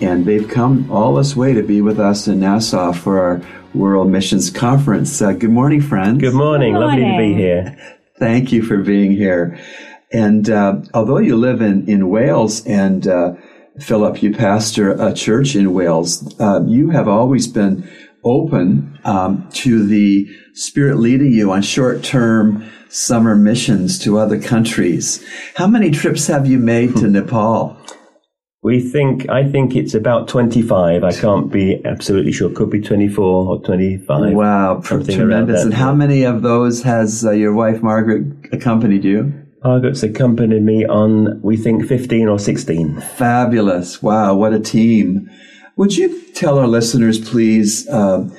And 0.00 0.26
they've 0.26 0.46
come 0.46 0.90
all 0.90 1.14
this 1.14 1.34
way 1.34 1.54
to 1.54 1.62
be 1.62 1.80
with 1.80 1.98
us 1.98 2.28
in 2.28 2.40
Nassau 2.40 2.92
for 2.92 3.18
our 3.20 3.42
World 3.72 4.10
Missions 4.10 4.50
Conference. 4.50 5.22
Uh, 5.22 5.32
good 5.32 5.50
morning, 5.50 5.80
friends. 5.80 6.20
Good 6.20 6.34
morning. 6.34 6.74
Good 6.74 6.80
Lovely 6.80 7.04
to 7.04 7.16
be 7.16 7.34
here. 7.34 7.98
Thank 8.18 8.52
you 8.52 8.62
for 8.62 8.78
being 8.78 9.12
here. 9.12 9.58
And 10.12 10.48
uh, 10.50 10.82
although 10.92 11.18
you 11.18 11.36
live 11.36 11.62
in, 11.62 11.88
in 11.88 12.08
Wales 12.08 12.64
and 12.66 13.06
uh, 13.08 13.34
Philip, 13.80 14.22
you 14.22 14.32
pastor 14.32 14.92
a 14.92 15.14
church 15.14 15.56
in 15.56 15.72
Wales, 15.72 16.38
uh, 16.38 16.62
you 16.66 16.90
have 16.90 17.08
always 17.08 17.48
been 17.48 17.88
open 18.22 18.98
um, 19.04 19.48
to 19.52 19.86
the 19.86 20.28
Spirit 20.54 20.98
leading 20.98 21.32
you 21.32 21.50
on 21.50 21.62
short 21.62 22.04
term 22.04 22.70
summer 22.88 23.34
missions 23.34 23.98
to 23.98 24.18
other 24.18 24.40
countries. 24.40 25.24
How 25.56 25.66
many 25.66 25.90
trips 25.90 26.28
have 26.28 26.46
you 26.46 26.58
made 26.58 26.94
to 26.96 27.08
Nepal? 27.08 27.76
We 28.62 28.80
think, 28.80 29.28
I 29.28 29.50
think 29.50 29.74
it's 29.74 29.94
about 29.94 30.28
25. 30.28 31.02
I 31.02 31.12
can't 31.12 31.50
be 31.50 31.84
absolutely 31.84 32.30
sure. 32.30 32.50
Could 32.50 32.70
be 32.70 32.80
24 32.80 33.24
or 33.24 33.60
25. 33.62 34.32
Wow, 34.32 34.80
tremendous. 34.80 35.64
And 35.64 35.74
how 35.74 35.92
many 35.92 36.22
of 36.22 36.42
those 36.42 36.84
has 36.84 37.26
uh, 37.26 37.32
your 37.32 37.52
wife 37.52 37.82
Margaret 37.82 38.24
accompanied 38.52 39.04
you? 39.04 39.34
Margaret's 39.64 40.04
accompanied 40.04 40.62
me 40.62 40.86
on, 40.86 41.42
we 41.42 41.56
think, 41.56 41.84
15 41.84 42.28
or 42.28 42.38
16. 42.38 43.00
Fabulous. 43.00 44.00
Wow, 44.02 44.36
what 44.36 44.52
a 44.52 44.60
team. 44.60 45.28
Would 45.76 45.96
you 45.96 46.22
tell 46.32 46.58
our 46.58 46.68
listeners, 46.68 47.18
please, 47.18 47.88
um, 47.88 48.34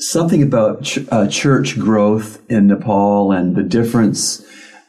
something 0.00 0.42
about 0.42 0.82
ch- 0.82 1.06
uh, 1.10 1.28
church 1.28 1.78
growth 1.78 2.40
in 2.50 2.66
Nepal 2.66 3.32
and 3.32 3.54
the 3.54 3.62
difference 3.62 4.44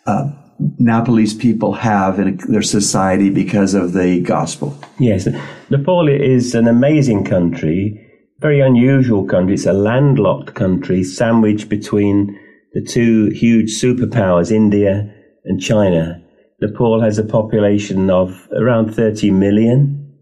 uh, 0.08 0.32
Nepalese 0.78 1.34
people 1.34 1.74
have 1.74 2.19
in 2.19 2.38
their 2.47 2.62
society 2.62 3.30
because 3.30 3.74
of 3.74 3.93
the 3.93 4.21
gospel? 4.21 4.78
Yes. 5.00 5.28
Nepal 5.69 6.08
is 6.08 6.56
an 6.56 6.67
amazing 6.67 7.26
country, 7.26 8.00
very 8.39 8.60
unusual 8.60 9.26
country. 9.26 9.56
It's 9.56 9.65
a 9.65 9.74
landlocked 9.74 10.54
country 10.54 11.04
sandwiched 11.04 11.67
between 11.69 12.39
the 12.74 12.82
two 12.82 13.28
huge 13.30 13.71
superpowers, 13.71 14.52
India 14.52 15.13
and 15.45 15.62
China. 15.62 16.21
Nepal 16.62 17.02
has 17.02 17.17
a 17.17 17.24
population 17.24 18.10
of 18.10 18.47
around 18.56 18.93
30 18.93 19.32
million, 19.32 20.19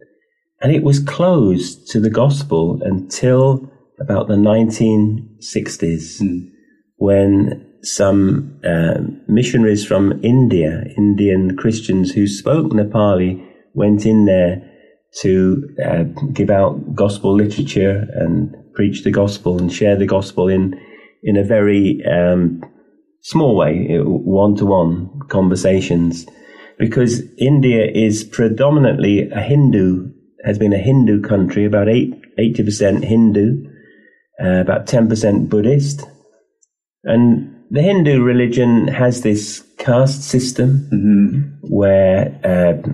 and 0.61 0.71
it 0.71 0.83
was 0.83 0.99
closed 0.99 1.89
to 1.89 1.99
the 1.99 2.09
gospel 2.09 2.79
until 2.81 3.69
about 3.99 4.27
the 4.27 4.35
1960s 4.35 6.21
when 6.97 7.65
some 7.81 8.59
uh, 8.63 8.95
missionaries 9.27 9.85
from 9.85 10.19
India, 10.23 10.83
Indian 10.97 11.55
Christians 11.55 12.11
who 12.11 12.27
spoke 12.27 12.71
Nepali, 12.71 13.45
went 13.73 14.05
in 14.05 14.25
there 14.25 14.65
to 15.21 15.75
uh, 15.83 16.03
give 16.33 16.49
out 16.49 16.93
gospel 16.93 17.33
literature 17.35 18.05
and 18.13 18.55
preach 18.73 19.03
the 19.03 19.11
gospel 19.11 19.57
and 19.57 19.71
share 19.71 19.95
the 19.95 20.05
gospel 20.05 20.47
in 20.47 20.79
in 21.23 21.35
a 21.35 21.43
very 21.43 22.01
um, 22.09 22.61
small 23.21 23.55
way, 23.55 23.97
one 23.99 24.55
to 24.55 24.65
one 24.65 25.19
conversations, 25.27 26.25
because 26.77 27.21
India 27.37 27.85
is 27.93 28.23
predominantly 28.23 29.29
a 29.29 29.41
Hindu, 29.41 30.11
has 30.45 30.57
been 30.57 30.71
a 30.71 30.77
Hindu 30.77 31.21
country, 31.21 31.65
about 31.65 31.89
eight, 31.89 32.13
80% 32.39 33.03
Hindu, 33.03 33.68
uh, 34.43 34.61
about 34.61 34.87
10% 34.87 35.49
Buddhist. 35.49 36.03
And 37.03 37.55
the 37.71 37.81
Hindu 37.81 38.21
religion 38.21 38.87
has 38.87 39.21
this 39.21 39.63
caste 39.77 40.23
system 40.23 41.59
where 41.61 42.39
uh, 42.43 42.89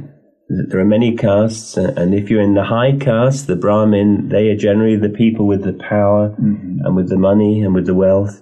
there 0.49 0.79
are 0.79 0.86
many 0.86 1.15
castes, 1.15 1.75
and 1.77 2.13
if 2.13 2.29
you're 2.29 2.41
in 2.41 2.53
the 2.53 2.63
high 2.63 2.97
caste, 2.97 3.47
the 3.47 3.55
Brahmin, 3.55 4.29
they 4.29 4.49
are 4.49 4.58
generally 4.58 4.95
the 4.95 5.10
people 5.10 5.47
with 5.47 5.63
the 5.63 5.73
power 5.73 6.36
and 6.38 6.95
with 6.95 7.10
the 7.10 7.17
money 7.17 7.62
and 7.63 7.73
with 7.73 7.88
the 7.88 7.95
wealth. 7.95 8.41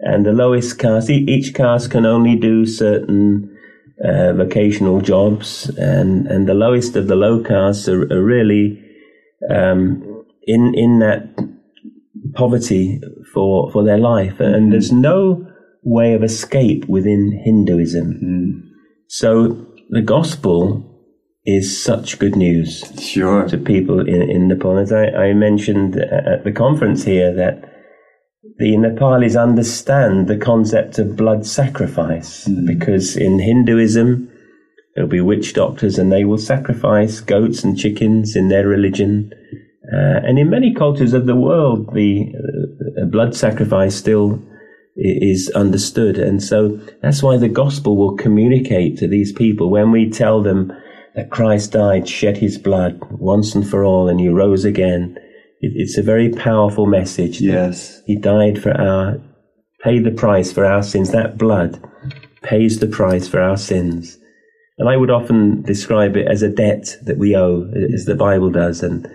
And 0.00 0.26
the 0.26 0.32
lowest 0.32 0.78
caste, 0.78 1.08
e- 1.08 1.24
each 1.28 1.54
caste 1.54 1.90
can 1.90 2.04
only 2.04 2.36
do 2.36 2.66
certain 2.66 3.56
uh, 4.04 4.32
vocational 4.32 5.00
jobs, 5.00 5.68
and, 5.78 6.26
and 6.26 6.48
the 6.48 6.54
lowest 6.54 6.96
of 6.96 7.06
the 7.06 7.16
low 7.16 7.42
castes 7.42 7.88
are, 7.88 8.02
are 8.12 8.22
really 8.22 8.82
um, 9.48 10.24
in 10.42 10.74
in 10.74 10.98
that 10.98 11.55
poverty 12.36 13.00
for 13.32 13.70
for 13.72 13.84
their 13.84 13.98
life, 13.98 14.40
and 14.40 14.54
mm-hmm. 14.54 14.70
there's 14.70 14.92
no 14.92 15.46
way 15.82 16.14
of 16.14 16.22
escape 16.22 16.84
within 16.88 17.40
Hinduism. 17.44 18.12
Mm-hmm. 18.12 18.68
So 19.08 19.66
the 19.90 20.02
gospel 20.02 20.92
is 21.44 21.80
such 21.80 22.18
good 22.18 22.34
news 22.34 22.82
sure. 23.00 23.48
to 23.48 23.56
people 23.56 24.00
in, 24.00 24.22
in 24.22 24.48
Nepal. 24.48 24.78
As 24.78 24.92
I, 24.92 25.06
I 25.06 25.32
mentioned 25.32 25.96
at 25.96 26.42
the 26.42 26.50
conference 26.50 27.04
here, 27.04 27.32
that 27.34 27.72
the 28.58 28.76
Nepalis 28.76 29.40
understand 29.40 30.28
the 30.28 30.36
concept 30.36 30.98
of 30.98 31.16
blood 31.16 31.46
sacrifice 31.46 32.48
mm. 32.48 32.66
because 32.66 33.16
in 33.16 33.38
Hinduism, 33.38 34.30
there'll 34.94 35.08
be 35.08 35.20
witch 35.20 35.54
doctors 35.54 35.98
and 35.98 36.10
they 36.10 36.24
will 36.24 36.38
sacrifice 36.38 37.20
goats 37.20 37.62
and 37.62 37.78
chickens 37.78 38.34
in 38.34 38.48
their 38.48 38.66
religion. 38.66 39.30
Uh, 39.92 40.20
and 40.24 40.38
in 40.38 40.50
many 40.50 40.74
cultures 40.74 41.12
of 41.12 41.26
the 41.26 41.36
world, 41.36 41.94
the 41.94 42.32
uh, 43.00 43.06
blood 43.06 43.34
sacrifice 43.34 43.94
still 43.94 44.42
is 44.96 45.50
understood. 45.54 46.18
And 46.18 46.42
so 46.42 46.80
that's 47.02 47.22
why 47.22 47.36
the 47.36 47.48
gospel 47.48 47.96
will 47.96 48.16
communicate 48.16 48.96
to 48.98 49.08
these 49.08 49.32
people 49.32 49.70
when 49.70 49.92
we 49.92 50.10
tell 50.10 50.42
them 50.42 50.72
that 51.14 51.30
Christ 51.30 51.72
died, 51.72 52.08
shed 52.08 52.38
his 52.38 52.58
blood 52.58 53.00
once 53.10 53.54
and 53.54 53.68
for 53.68 53.84
all, 53.84 54.08
and 54.08 54.18
he 54.18 54.28
rose 54.28 54.64
again. 54.64 55.16
It, 55.60 55.72
it's 55.74 55.98
a 55.98 56.02
very 56.02 56.30
powerful 56.30 56.86
message. 56.86 57.40
Yes. 57.40 58.02
He 58.06 58.16
died 58.16 58.62
for 58.62 58.72
our, 58.72 59.20
paid 59.82 60.04
the 60.04 60.10
price 60.10 60.52
for 60.52 60.64
our 60.64 60.82
sins. 60.82 61.12
That 61.12 61.38
blood 61.38 61.82
pays 62.42 62.80
the 62.80 62.86
price 62.86 63.28
for 63.28 63.40
our 63.40 63.56
sins. 63.56 64.18
And 64.78 64.88
I 64.88 64.96
would 64.96 65.10
often 65.10 65.62
describe 65.62 66.16
it 66.16 66.26
as 66.26 66.42
a 66.42 66.50
debt 66.50 66.96
that 67.04 67.18
we 67.18 67.34
owe, 67.34 67.70
as 67.94 68.04
the 68.04 68.14
Bible 68.14 68.50
does. 68.50 68.82
And 68.82 69.08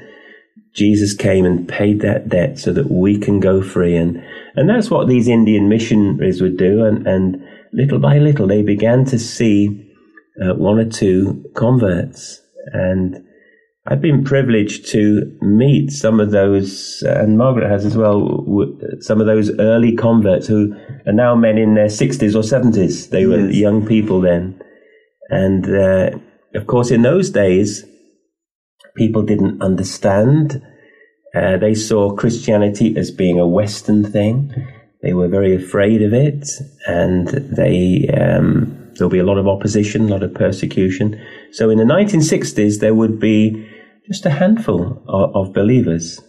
Jesus 0.74 1.14
came 1.14 1.46
and 1.46 1.68
paid 1.68 2.02
that 2.02 2.30
debt 2.30 2.58
so 2.58 2.72
that 2.74 2.90
we 2.90 3.18
can 3.18 3.40
go 3.40 3.62
free. 3.62 3.96
And, 3.96 4.24
and 4.56 4.70
that's 4.70 4.90
what 4.90 5.08
these 5.08 5.28
Indian 5.28 5.68
missionaries 5.68 6.42
would 6.42 6.58
do. 6.58 6.86
And, 6.86 7.06
and 7.06 7.44
little 7.74 8.00
by 8.00 8.18
little, 8.20 8.48
they 8.48 8.64
began 8.64 9.06
to 9.06 9.20
see 9.20 9.90
uh, 10.42 10.54
one 10.56 10.80
or 10.80 10.90
two 10.90 11.44
converts. 11.56 12.42
And 12.68 13.24
I've 13.88 14.02
been 14.02 14.24
privileged 14.24 14.88
to 14.90 15.38
meet 15.42 15.92
some 15.92 16.20
of 16.20 16.32
those, 16.32 17.04
uh, 17.06 17.20
and 17.20 17.38
Margaret 17.38 17.70
has 17.70 17.84
as 17.84 17.98
well, 17.98 18.46
some 19.00 19.20
of 19.20 19.28
those 19.28 19.50
early 19.60 19.96
converts 19.96 20.48
who 20.48 20.76
are 21.08 21.14
now 21.14 21.36
men 21.36 21.58
in 21.58 21.74
their 21.74 21.88
60s 21.88 22.36
or 22.36 22.44
70s. 22.44 23.10
They 23.10 23.26
were 23.26 23.48
yes. 23.48 23.56
young 23.56 23.86
people 23.86 24.22
then. 24.22 24.62
And 25.30 25.66
uh, 25.68 26.12
of 26.54 26.68
course, 26.68 26.92
in 26.92 27.02
those 27.02 27.30
days, 27.32 27.84
people 28.96 29.24
didn't 29.24 29.62
understand. 29.62 30.62
Uh, 31.34 31.58
they 31.58 31.74
saw 31.74 32.16
Christianity 32.16 32.96
as 32.98 33.12
being 33.12 33.40
a 33.40 33.48
Western 33.48 34.04
thing. 34.04 34.54
They 35.02 35.14
were 35.14 35.28
very 35.28 35.56
afraid 35.56 36.02
of 36.02 36.14
it, 36.14 36.48
and 36.88 37.28
they 37.28 38.08
um, 38.10 38.92
there'll 38.96 39.10
be 39.10 39.20
a 39.20 39.26
lot 39.26 39.38
of 39.38 39.48
opposition, 39.48 40.04
a 40.04 40.12
lot 40.12 40.24
of 40.24 40.34
persecution. 40.34 41.20
So 41.52 41.70
in 41.70 41.78
the 41.78 41.84
1960s, 41.84 42.80
there 42.80 42.94
would 42.94 43.20
be 43.20 43.68
just 44.08 44.26
a 44.26 44.30
handful 44.30 45.04
of, 45.08 45.36
of 45.36 45.54
believers. 45.54 46.20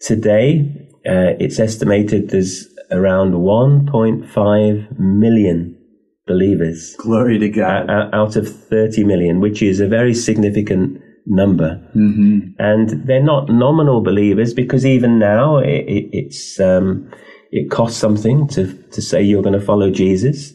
Today, 0.00 0.88
uh, 1.06 1.34
it's 1.38 1.58
estimated 1.58 2.30
there's 2.30 2.66
around 2.90 3.32
1.5 3.32 4.98
million 4.98 5.78
believers. 6.26 6.94
Glory 6.98 7.38
to 7.38 7.48
God. 7.48 7.90
Out 7.90 8.36
of 8.36 8.48
30 8.48 9.04
million, 9.04 9.40
which 9.40 9.62
is 9.62 9.80
a 9.80 9.88
very 9.88 10.14
significant 10.14 10.97
number. 11.28 11.80
Mm-hmm. 11.94 12.50
And 12.58 13.06
they're 13.06 13.22
not 13.22 13.48
nominal 13.48 14.02
believers 14.02 14.54
because 14.54 14.84
even 14.84 15.18
now 15.18 15.58
it, 15.58 15.84
it, 15.86 16.08
it's, 16.12 16.58
um, 16.58 17.10
it 17.50 17.70
costs 17.70 17.98
something 17.98 18.48
to, 18.48 18.72
to 18.92 19.02
say 19.02 19.22
you're 19.22 19.42
going 19.42 19.58
to 19.58 19.64
follow 19.64 19.90
Jesus. 19.90 20.52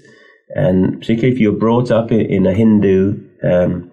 And 0.55 0.99
particularly 0.99 1.33
if 1.33 1.39
you're 1.39 1.53
brought 1.53 1.91
up 1.91 2.11
in 2.11 2.45
a 2.45 2.53
Hindu 2.53 3.27
um, 3.43 3.91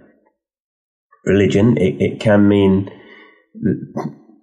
religion, 1.25 1.77
it, 1.77 2.01
it, 2.01 2.21
can 2.21 2.49
mean 2.49 2.91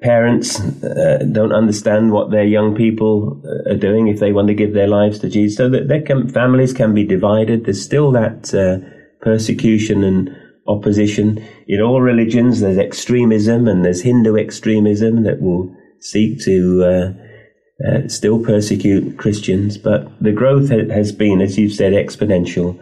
parents 0.02 0.60
uh, 0.60 1.24
don't 1.32 1.52
understand 1.52 2.12
what 2.12 2.32
their 2.32 2.44
young 2.44 2.76
people 2.76 3.42
uh, 3.46 3.74
are 3.74 3.78
doing 3.78 4.08
if 4.08 4.20
they 4.20 4.32
want 4.32 4.48
to 4.48 4.54
give 4.54 4.74
their 4.74 4.88
lives 4.88 5.20
to 5.20 5.30
Jesus. 5.30 5.58
So 5.58 5.70
that 5.70 6.06
can, 6.06 6.30
families 6.30 6.74
can 6.74 6.94
be 6.94 7.04
divided. 7.04 7.66
There's 7.66 7.84
still 7.84 8.12
that 8.12 8.54
uh, 8.54 8.80
persecution 9.22 10.04
and 10.04 10.36
opposition 10.68 11.46
in 11.68 11.82
all 11.82 12.02
religions. 12.02 12.60
There's 12.60 12.78
extremism 12.78 13.68
and 13.68 13.84
there's 13.84 14.02
Hindu 14.02 14.36
extremism 14.36 15.24
that 15.24 15.42
will 15.42 15.76
seek 16.00 16.42
to 16.42 16.84
uh, 16.84 17.88
uh, 17.88 18.08
still 18.08 18.44
persecute 18.44 19.18
Christians, 19.18 19.78
but 19.78 20.12
the 20.22 20.32
growth 20.32 20.70
has 20.70 21.12
been, 21.12 21.42
as 21.42 21.58
you've 21.58 21.74
said, 21.74 21.94
exponential. 21.94 22.80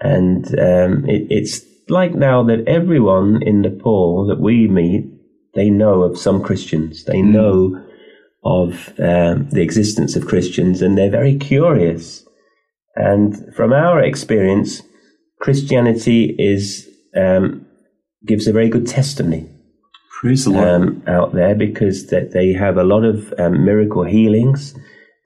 And 0.00 0.46
um, 0.58 1.08
it, 1.08 1.26
it's 1.30 1.60
like 1.88 2.14
now 2.14 2.42
that 2.44 2.66
everyone 2.66 3.42
in 3.42 3.60
Nepal 3.60 4.26
that 4.26 4.40
we 4.40 4.66
meet, 4.66 5.04
they 5.54 5.70
know 5.70 6.02
of 6.02 6.18
some 6.18 6.42
Christians. 6.42 7.04
They 7.04 7.18
mm. 7.18 7.32
know 7.32 7.84
of 8.44 8.88
um, 8.98 9.48
the 9.50 9.62
existence 9.62 10.16
of 10.16 10.26
Christians, 10.26 10.82
and 10.82 10.98
they're 10.98 11.10
very 11.10 11.36
curious. 11.36 12.24
And 12.96 13.54
from 13.54 13.72
our 13.72 14.00
experience, 14.02 14.82
Christianity 15.40 16.34
is 16.38 16.88
um, 17.16 17.66
gives 18.26 18.46
a 18.46 18.52
very 18.52 18.68
good 18.68 18.86
testimony 18.86 19.48
Praise 20.24 20.44
the 20.44 20.52
Lord. 20.52 20.68
Um, 20.68 21.02
out 21.06 21.34
there 21.34 21.54
because 21.54 22.06
that 22.06 22.30
they 22.32 22.54
have 22.54 22.78
a 22.78 22.82
lot 22.82 23.04
of 23.04 23.34
um, 23.38 23.62
miracle 23.62 24.04
healings. 24.04 24.74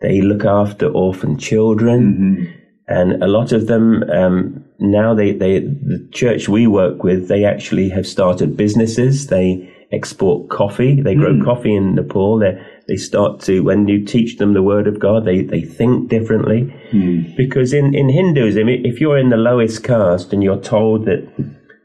They 0.00 0.20
look 0.22 0.44
after 0.44 0.88
orphan 0.88 1.38
children, 1.38 2.00
mm-hmm. 2.02 2.58
and 2.88 3.22
a 3.22 3.28
lot 3.28 3.52
of 3.52 3.68
them 3.68 4.02
um, 4.10 4.64
now 4.80 5.14
they, 5.14 5.30
they 5.32 5.60
the 5.60 6.08
church 6.10 6.48
we 6.48 6.66
work 6.66 7.04
with 7.04 7.28
they 7.28 7.44
actually 7.44 7.90
have 7.90 8.08
started 8.08 8.56
businesses. 8.56 9.28
They 9.28 9.72
export 9.92 10.50
coffee. 10.50 11.00
They 11.00 11.14
grow 11.14 11.34
mm. 11.34 11.44
coffee 11.44 11.76
in 11.76 11.94
Nepal. 11.94 12.40
They 12.40 12.60
they 12.88 12.96
start 12.96 13.40
to 13.42 13.60
when 13.60 13.86
you 13.86 14.04
teach 14.04 14.38
them 14.38 14.52
the 14.52 14.64
word 14.64 14.88
of 14.88 14.98
God, 14.98 15.24
they 15.24 15.42
they 15.42 15.62
think 15.62 16.08
differently. 16.08 16.74
Mm. 16.90 17.36
Because 17.36 17.72
in 17.72 17.94
in 17.94 18.08
Hinduism, 18.08 18.68
if 18.68 19.00
you're 19.00 19.18
in 19.18 19.28
the 19.28 19.36
lowest 19.36 19.84
caste 19.84 20.32
and 20.32 20.42
you're 20.42 20.60
told 20.60 21.04
that, 21.04 21.28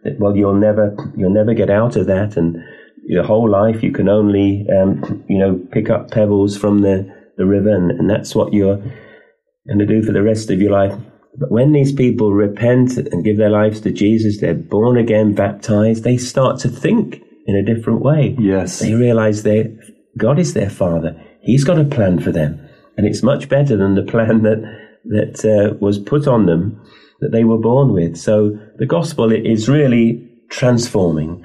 that 0.03 0.19
well 0.19 0.35
you'll 0.35 0.53
never 0.53 0.95
you'll 1.17 1.33
never 1.33 1.53
get 1.53 1.69
out 1.69 1.95
of 1.95 2.07
that 2.07 2.37
and 2.37 2.57
your 3.05 3.23
whole 3.23 3.49
life 3.49 3.83
you 3.83 3.91
can 3.91 4.07
only 4.07 4.65
um, 4.77 5.23
you 5.27 5.37
know 5.37 5.59
pick 5.71 5.89
up 5.89 6.11
pebbles 6.11 6.57
from 6.57 6.81
the, 6.81 7.07
the 7.37 7.45
river 7.45 7.75
and, 7.75 7.91
and 7.91 8.09
that's 8.09 8.35
what 8.35 8.53
you're 8.53 8.77
going 8.77 9.79
to 9.79 9.85
do 9.85 10.03
for 10.03 10.11
the 10.11 10.23
rest 10.23 10.49
of 10.49 10.61
your 10.61 10.71
life. 10.71 10.93
But 11.37 11.51
when 11.51 11.71
these 11.71 11.91
people 11.91 12.33
repent 12.33 12.97
and 12.97 13.23
give 13.23 13.37
their 13.37 13.49
lives 13.49 13.81
to 13.81 13.91
jesus 13.91 14.39
they're 14.39 14.53
born 14.53 14.97
again 14.97 15.33
baptized 15.33 16.03
they 16.03 16.17
start 16.17 16.59
to 16.59 16.69
think 16.69 17.21
in 17.45 17.55
a 17.55 17.63
different 17.63 18.01
way. 18.01 18.35
Yes. 18.39 18.79
They 18.79 18.93
realize 18.93 19.43
that 19.43 19.77
god 20.17 20.39
is 20.39 20.53
their 20.53 20.69
father. 20.69 21.21
He's 21.41 21.63
got 21.63 21.79
a 21.79 21.83
plan 21.83 22.19
for 22.19 22.31
them 22.31 22.59
and 22.97 23.07
it's 23.07 23.23
much 23.23 23.49
better 23.49 23.75
than 23.75 23.95
the 23.95 24.03
plan 24.11 24.43
that 24.43 24.79
that 25.05 25.43
uh, 25.43 25.75
was 25.81 25.99
put 25.99 26.27
on 26.27 26.45
them 26.45 26.79
that 27.23 27.31
they 27.31 27.43
were 27.43 27.57
born 27.57 27.91
with 27.93 28.15
so 28.17 28.57
the 28.77 28.86
gospel 28.86 29.31
is 29.31 29.67
really 29.67 30.29
transforming 30.49 31.43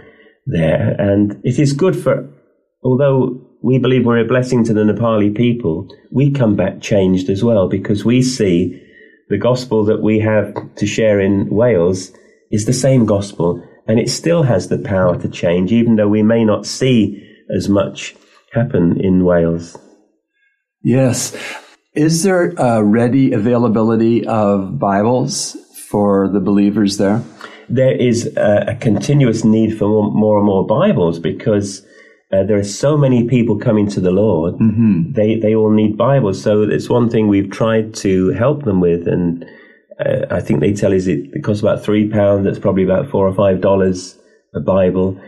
there. 0.48 0.96
And 0.98 1.40
it 1.44 1.58
is 1.58 1.72
good 1.72 1.96
for, 1.96 2.28
although 2.82 3.40
we 3.62 3.78
believe 3.78 4.04
we're 4.04 4.18
a 4.18 4.24
blessing 4.24 4.64
to 4.64 4.74
the 4.74 4.82
Nepali 4.82 5.34
people, 5.34 5.88
we 6.10 6.30
come 6.30 6.56
back 6.56 6.80
changed 6.80 7.28
as 7.28 7.44
well 7.44 7.68
because 7.68 8.04
we 8.04 8.22
see 8.22 8.82
the 9.28 9.38
gospel 9.38 9.84
that 9.84 10.02
we 10.02 10.18
have 10.20 10.54
to 10.76 10.86
share 10.86 11.20
in 11.20 11.48
Wales 11.50 12.12
is 12.50 12.64
the 12.64 12.72
same 12.72 13.04
gospel 13.04 13.62
and 13.86 13.98
it 13.98 14.10
still 14.10 14.42
has 14.42 14.68
the 14.68 14.78
power 14.78 15.18
to 15.20 15.28
change, 15.28 15.72
even 15.72 15.96
though 15.96 16.08
we 16.08 16.22
may 16.22 16.44
not 16.44 16.66
see 16.66 17.24
as 17.54 17.68
much 17.68 18.14
happen 18.52 19.00
in 19.00 19.24
Wales. 19.24 19.76
Yes. 20.82 21.36
Is 21.94 22.22
there 22.22 22.50
a 22.56 22.84
ready 22.84 23.32
availability 23.32 24.26
of 24.26 24.78
Bibles 24.78 25.56
for 25.90 26.28
the 26.28 26.40
believers 26.40 26.96
there? 26.98 27.22
there 27.68 27.94
is 27.94 28.34
a, 28.36 28.64
a 28.68 28.74
continuous 28.76 29.44
need 29.44 29.76
for 29.76 29.88
more, 29.88 30.10
more, 30.10 30.38
and 30.38 30.46
more 30.46 30.66
Bibles 30.66 31.18
because 31.18 31.84
uh, 32.32 32.42
there 32.44 32.58
are 32.58 32.64
so 32.64 32.96
many 32.96 33.28
people 33.28 33.58
coming 33.58 33.88
to 33.88 34.00
the 34.00 34.10
Lord. 34.10 34.54
Mm-hmm. 34.54 35.12
They 35.12 35.38
they 35.38 35.54
all 35.54 35.70
need 35.70 35.96
Bibles. 35.96 36.42
So 36.42 36.62
it's 36.62 36.88
one 36.88 37.08
thing 37.08 37.28
we've 37.28 37.50
tried 37.50 37.94
to 37.96 38.30
help 38.30 38.64
them 38.64 38.80
with, 38.80 39.06
and 39.06 39.44
uh, 40.00 40.26
I 40.30 40.40
think 40.40 40.60
they 40.60 40.72
tell 40.72 40.94
us 40.94 41.06
it, 41.06 41.30
it 41.32 41.42
costs 41.42 41.62
about 41.62 41.82
three 41.82 42.08
pounds. 42.08 42.44
That's 42.44 42.58
probably 42.58 42.84
about 42.84 43.10
four 43.10 43.26
or 43.26 43.34
five 43.34 43.60
dollars 43.60 44.18
a 44.54 44.60
Bible. 44.60 45.20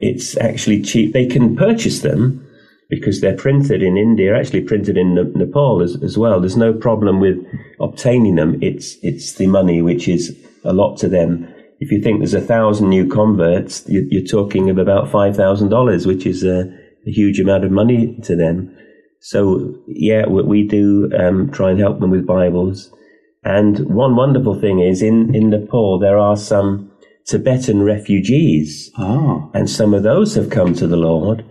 It's 0.00 0.36
actually 0.36 0.82
cheap. 0.82 1.12
They 1.12 1.26
can 1.26 1.56
purchase 1.56 2.00
them 2.00 2.42
because 2.88 3.20
they're 3.20 3.36
printed 3.36 3.82
in 3.82 3.96
India, 3.96 4.38
actually 4.38 4.60
printed 4.60 4.96
in 4.96 5.14
Nepal 5.34 5.82
as, 5.82 6.00
as 6.02 6.16
well. 6.16 6.40
There's 6.40 6.56
no 6.56 6.72
problem 6.72 7.18
with 7.18 7.36
obtaining 7.80 8.36
them. 8.36 8.58
It's 8.62 8.96
it's 9.02 9.34
the 9.34 9.46
money 9.46 9.82
which 9.82 10.08
is 10.08 10.36
a 10.64 10.72
lot 10.72 10.96
to 10.98 11.08
them. 11.08 11.52
If 11.78 11.90
you 11.90 12.00
think 12.00 12.20
there's 12.20 12.34
a 12.34 12.40
thousand 12.40 12.88
new 12.88 13.08
converts, 13.08 13.84
you're 13.88 14.24
talking 14.26 14.70
of 14.70 14.78
about 14.78 15.10
five 15.10 15.36
thousand 15.36 15.68
dollars, 15.68 16.06
which 16.06 16.26
is 16.26 16.42
a, 16.42 16.60
a, 17.06 17.10
huge 17.10 17.38
amount 17.38 17.64
of 17.64 17.70
money 17.70 18.18
to 18.22 18.34
them. 18.34 18.76
So 19.20 19.74
yeah, 19.86 20.26
we 20.26 20.66
do 20.66 21.10
um, 21.18 21.50
try 21.50 21.70
and 21.70 21.80
help 21.80 22.00
them 22.00 22.10
with 22.10 22.26
Bibles. 22.26 22.90
And 23.44 23.78
one 23.94 24.16
wonderful 24.16 24.58
thing 24.60 24.80
is 24.80 25.02
in 25.02 25.34
in 25.34 25.50
Nepal 25.50 25.98
there 25.98 26.18
are 26.18 26.36
some 26.36 26.90
Tibetan 27.26 27.82
refugees, 27.82 28.90
oh. 28.98 29.50
and 29.52 29.68
some 29.68 29.94
of 29.94 30.02
those 30.02 30.34
have 30.36 30.48
come 30.48 30.74
to 30.74 30.86
the 30.86 30.96
Lord. 30.96 31.44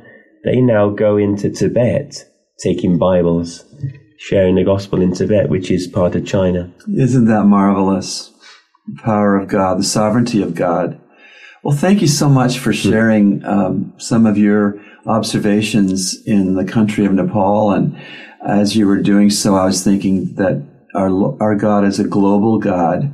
They 0.44 0.62
now 0.62 0.90
go 0.90 1.18
into 1.18 1.50
Tibet 1.50 2.24
taking 2.60 2.98
Bibles, 2.98 3.64
sharing 4.17 4.56
the 4.56 4.63
gospel 4.63 5.01
in 5.01 5.13
Tibet, 5.13 5.49
which 5.49 5.71
is 5.71 5.88
part 5.88 6.15
of 6.15 6.25
China. 6.25 6.71
Isn't 6.97 7.25
that 7.25 7.45
marvelous? 7.45 8.32
The 8.88 9.01
power 9.01 9.38
of 9.38 9.47
God, 9.47 9.80
the 9.80 9.84
sovereignty 9.84 10.41
of 10.41 10.54
God. 10.54 10.99
Well, 11.63 11.75
thank 11.75 12.01
you 12.01 12.08
so 12.08 12.30
much 12.30 12.60
for 12.60 12.71
sharing 12.71 13.43
um, 13.43 13.93
some 13.97 14.28
of 14.28 14.38
your 14.38 14.80
observations 15.08 16.15
in 16.25 16.54
the 16.56 16.65
country 16.65 17.06
of 17.06 17.13
Nepal. 17.13 17.71
And 17.71 17.99
as 18.45 18.75
you 18.75 18.86
were 18.86 19.01
doing 19.01 19.32
so, 19.32 19.56
I 19.56 19.65
was 19.65 19.84
thinking 19.84 20.36
that 20.36 20.63
our 20.93 21.41
our 21.41 21.56
God 21.56 21.84
is 21.84 21.99
a 21.99 22.08
global 22.08 22.60
God, 22.60 23.12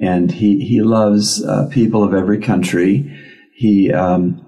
and 0.00 0.30
He 0.30 0.64
He 0.64 0.82
loves 0.82 1.44
uh, 1.44 1.68
people 1.70 2.02
of 2.02 2.14
every 2.14 2.40
country. 2.40 3.16
He 3.54 3.92
um, 3.92 4.44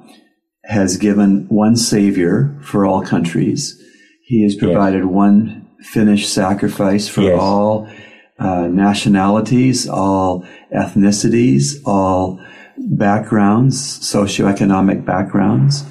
has 0.64 0.96
given 0.96 1.46
one 1.48 1.76
Savior 1.76 2.58
for 2.62 2.84
all 2.84 3.02
countries. 3.02 3.80
He 4.24 4.42
has 4.42 4.56
provided 4.56 5.04
yes. 5.04 5.12
one 5.12 5.65
finished 5.86 6.32
sacrifice 6.32 7.08
for 7.08 7.22
yes. 7.22 7.38
all 7.40 7.88
uh, 8.38 8.66
nationalities, 8.66 9.88
all 9.88 10.44
ethnicities, 10.74 11.80
all 11.86 12.40
backgrounds, 12.76 13.98
socioeconomic 14.00 15.04
backgrounds. 15.04 15.84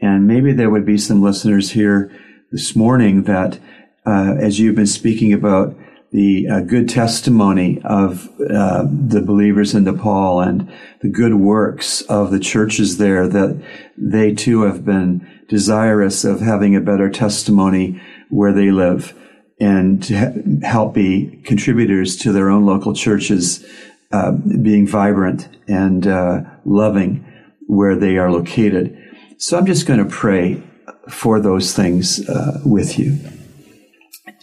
And 0.00 0.26
maybe 0.26 0.52
there 0.52 0.70
would 0.70 0.86
be 0.86 0.98
some 0.98 1.22
listeners 1.22 1.70
here 1.70 2.12
this 2.52 2.76
morning 2.76 3.24
that, 3.24 3.58
uh, 4.06 4.34
as 4.38 4.58
you've 4.58 4.76
been 4.76 4.86
speaking 4.86 5.32
about 5.32 5.74
the 6.10 6.48
uh, 6.48 6.60
good 6.60 6.88
testimony 6.88 7.80
of 7.84 8.28
uh, 8.40 8.84
the 8.90 9.20
believers 9.20 9.74
in 9.74 9.84
Nepal 9.84 10.40
and 10.40 10.70
the 11.02 11.08
good 11.08 11.34
works 11.34 12.00
of 12.02 12.30
the 12.30 12.40
churches 12.40 12.98
there, 12.98 13.28
that 13.28 13.62
they 13.96 14.32
too 14.32 14.62
have 14.62 14.84
been 14.84 15.26
desirous 15.48 16.24
of 16.24 16.40
having 16.40 16.74
a 16.74 16.80
better 16.80 17.10
testimony 17.10 18.00
where 18.30 18.52
they 18.52 18.70
live 18.70 19.14
and 19.60 20.02
to 20.04 20.60
help 20.62 20.94
be 20.94 21.40
contributors 21.44 22.16
to 22.16 22.32
their 22.32 22.48
own 22.48 22.64
local 22.64 22.94
churches 22.94 23.66
uh, 24.12 24.32
being 24.32 24.86
vibrant 24.86 25.48
and 25.66 26.06
uh, 26.06 26.40
loving 26.64 27.24
where 27.66 27.96
they 27.96 28.16
are 28.16 28.30
located. 28.30 28.96
So 29.38 29.58
I'm 29.58 29.66
just 29.66 29.86
going 29.86 30.02
to 30.02 30.10
pray 30.10 30.62
for 31.08 31.40
those 31.40 31.74
things 31.74 32.26
uh, 32.28 32.60
with 32.64 32.98
you. 32.98 33.18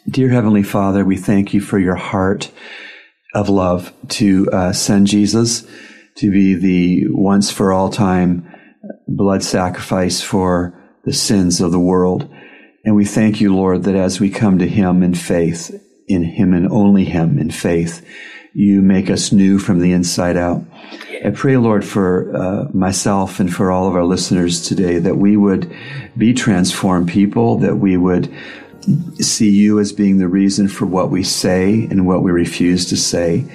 Dear 0.08 0.30
Heavenly 0.30 0.63
Father, 0.63 1.04
we 1.04 1.17
thank 1.17 1.54
you 1.54 1.62
for 1.62 1.80
your 1.80 1.95
heart 1.95 2.51
of 3.34 3.49
love 3.49 3.91
to 4.10 4.49
uh, 4.51 4.71
send 4.71 5.08
Jesus 5.08 5.67
to 6.17 6.32
be 6.32 6.54
the 6.54 7.08
once 7.10 7.51
for 7.51 7.73
all 7.73 7.89
time 7.89 8.51
blood 9.08 9.43
sacrifice 9.43 10.21
for 10.21 10.80
the 11.04 11.13
sins 11.13 11.60
of 11.60 11.71
the 11.71 11.80
world. 11.80 12.30
And 12.86 12.95
we 12.95 13.04
thank 13.04 13.41
you, 13.41 13.54
Lord, 13.54 13.84
that 13.84 13.95
as 13.95 14.19
we 14.19 14.30
come 14.30 14.60
to 14.60 14.67
Him 14.67 15.02
in 15.02 15.15
faith, 15.15 15.74
in 16.08 16.24
Him 16.24 16.54
and 16.54 16.71
only 16.71 17.04
Him 17.04 17.39
in 17.39 17.50
faith, 17.50 18.06
you 18.54 18.82
make 18.82 19.10
us 19.10 19.32
new 19.32 19.58
from 19.58 19.80
the 19.80 19.91
inside 19.91 20.38
out. 20.38 20.63
I 21.26 21.32
pray, 21.32 21.58
Lord, 21.58 21.84
for 21.84 22.36
uh, 22.36 22.69
myself 22.74 23.39
and 23.39 23.54
for 23.54 23.71
all 23.71 23.88
of 23.88 23.95
our 23.95 24.06
listeners 24.06 24.62
today 24.67 25.00
that 25.00 25.17
we 25.17 25.36
would 25.36 25.76
be 26.15 26.34
transformed 26.34 27.10
people, 27.10 27.58
that 27.58 27.78
we 27.78 27.98
would 27.98 28.32
see 29.19 29.50
you 29.50 29.80
as 29.80 29.91
being 29.91 30.19
the 30.19 30.28
reason 30.28 30.67
for 30.67 30.86
what 30.86 31.10
we 31.10 31.24
say 31.24 31.88
and 31.89 32.06
what 32.06 32.21
we 32.21 32.32
refuse 32.32 32.86
to 32.86 32.98
say. 32.98 33.45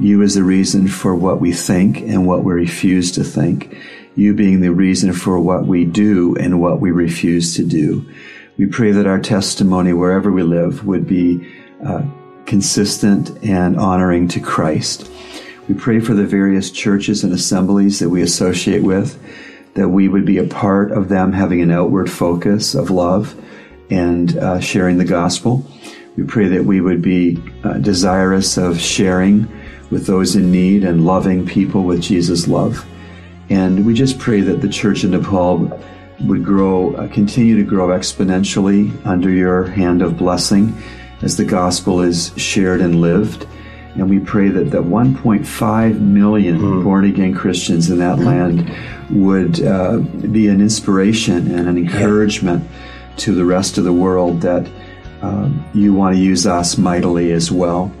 You 0.00 0.22
as 0.22 0.34
the 0.34 0.42
reason 0.42 0.88
for 0.88 1.14
what 1.14 1.40
we 1.40 1.52
think 1.52 1.98
and 2.00 2.26
what 2.26 2.42
we 2.42 2.52
refuse 2.52 3.12
to 3.12 3.22
think. 3.22 3.76
You 4.16 4.34
being 4.34 4.60
the 4.60 4.72
reason 4.72 5.12
for 5.12 5.38
what 5.38 5.66
we 5.66 5.84
do 5.84 6.34
and 6.36 6.60
what 6.60 6.80
we 6.80 6.90
refuse 6.90 7.54
to 7.54 7.64
do. 7.64 8.10
We 8.60 8.66
pray 8.66 8.92
that 8.92 9.06
our 9.06 9.18
testimony 9.18 9.94
wherever 9.94 10.30
we 10.30 10.42
live 10.42 10.86
would 10.86 11.06
be 11.06 11.50
uh, 11.82 12.02
consistent 12.44 13.42
and 13.42 13.78
honoring 13.78 14.28
to 14.28 14.38
Christ. 14.38 15.10
We 15.66 15.74
pray 15.74 15.98
for 15.98 16.12
the 16.12 16.26
various 16.26 16.70
churches 16.70 17.24
and 17.24 17.32
assemblies 17.32 18.00
that 18.00 18.10
we 18.10 18.20
associate 18.20 18.82
with, 18.82 19.18
that 19.76 19.88
we 19.88 20.08
would 20.08 20.26
be 20.26 20.36
a 20.36 20.46
part 20.46 20.92
of 20.92 21.08
them 21.08 21.32
having 21.32 21.62
an 21.62 21.70
outward 21.70 22.10
focus 22.10 22.74
of 22.74 22.90
love 22.90 23.34
and 23.88 24.36
uh, 24.36 24.60
sharing 24.60 24.98
the 24.98 25.06
gospel. 25.06 25.66
We 26.18 26.24
pray 26.24 26.48
that 26.48 26.66
we 26.66 26.82
would 26.82 27.00
be 27.00 27.42
uh, 27.64 27.78
desirous 27.78 28.58
of 28.58 28.78
sharing 28.78 29.48
with 29.90 30.06
those 30.06 30.36
in 30.36 30.52
need 30.52 30.84
and 30.84 31.06
loving 31.06 31.46
people 31.46 31.84
with 31.84 32.02
Jesus' 32.02 32.46
love. 32.46 32.84
And 33.48 33.86
we 33.86 33.94
just 33.94 34.18
pray 34.18 34.42
that 34.42 34.60
the 34.60 34.68
church 34.68 35.02
in 35.02 35.12
Nepal 35.12 35.80
would 36.26 36.44
grow, 36.44 36.94
uh, 36.94 37.08
continue 37.08 37.56
to 37.56 37.62
grow 37.62 37.88
exponentially 37.88 38.94
under 39.06 39.30
your 39.30 39.64
hand 39.64 40.02
of 40.02 40.18
blessing 40.18 40.76
as 41.22 41.36
the 41.36 41.44
gospel 41.44 42.00
is 42.00 42.32
shared 42.36 42.80
and 42.80 43.00
lived. 43.00 43.46
And 43.94 44.08
we 44.08 44.20
pray 44.20 44.48
that 44.48 44.70
the 44.70 44.82
1.5 44.82 46.00
million 46.00 46.58
mm. 46.58 46.84
born 46.84 47.04
again 47.04 47.34
Christians 47.34 47.90
in 47.90 47.98
that 47.98 48.18
mm. 48.18 48.24
land 48.24 49.24
would 49.24 49.62
uh, 49.62 49.98
be 50.28 50.48
an 50.48 50.60
inspiration 50.60 51.52
and 51.54 51.68
an 51.68 51.76
encouragement. 51.76 52.62
Yeah 52.62 52.86
to 53.20 53.34
the 53.34 53.44
rest 53.44 53.76
of 53.76 53.84
the 53.84 53.92
world 53.92 54.40
that 54.40 54.66
um, 55.20 55.64
you 55.74 55.92
want 55.92 56.16
to 56.16 56.20
use 56.20 56.46
us 56.46 56.78
mightily 56.78 57.32
as 57.32 57.52
well. 57.52 57.92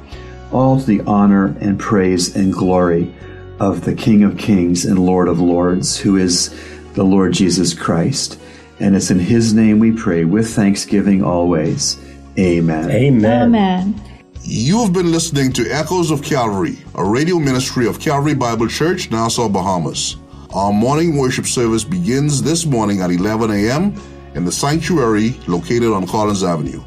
All 0.50 0.80
to 0.80 0.86
the 0.86 1.02
honor 1.02 1.56
and 1.60 1.78
praise 1.78 2.34
and 2.34 2.52
glory 2.52 3.14
of 3.60 3.84
the 3.84 3.94
King 3.94 4.24
of 4.24 4.38
Kings 4.38 4.86
and 4.86 4.98
Lord 4.98 5.28
of 5.28 5.38
Lords, 5.38 5.98
who 5.98 6.16
is 6.16 6.54
the 6.94 7.04
Lord 7.04 7.32
Jesus 7.32 7.74
Christ. 7.74 8.40
And 8.78 8.96
it's 8.96 9.10
in 9.10 9.18
His 9.18 9.52
name 9.52 9.78
we 9.78 9.92
pray 9.92 10.24
with 10.24 10.54
thanksgiving 10.54 11.22
always. 11.22 11.98
Amen. 12.38 12.90
Amen. 12.90 13.42
Amen. 13.42 14.02
You 14.42 14.82
have 14.82 14.92
been 14.92 15.12
listening 15.12 15.52
to 15.52 15.70
Echoes 15.70 16.10
of 16.10 16.22
Calvary, 16.22 16.78
a 16.94 17.04
radio 17.04 17.38
ministry 17.38 17.86
of 17.86 18.00
Calvary 18.00 18.34
Bible 18.34 18.68
Church, 18.68 19.10
Nassau, 19.10 19.48
Bahamas. 19.48 20.16
Our 20.54 20.72
morning 20.72 21.16
worship 21.16 21.46
service 21.46 21.84
begins 21.84 22.42
this 22.42 22.64
morning 22.64 23.02
at 23.02 23.10
11 23.10 23.50
a.m 23.50 23.94
in 24.34 24.44
the 24.44 24.52
sanctuary 24.52 25.30
located 25.46 25.92
on 25.92 26.06
Collins 26.06 26.44
Avenue. 26.44 26.82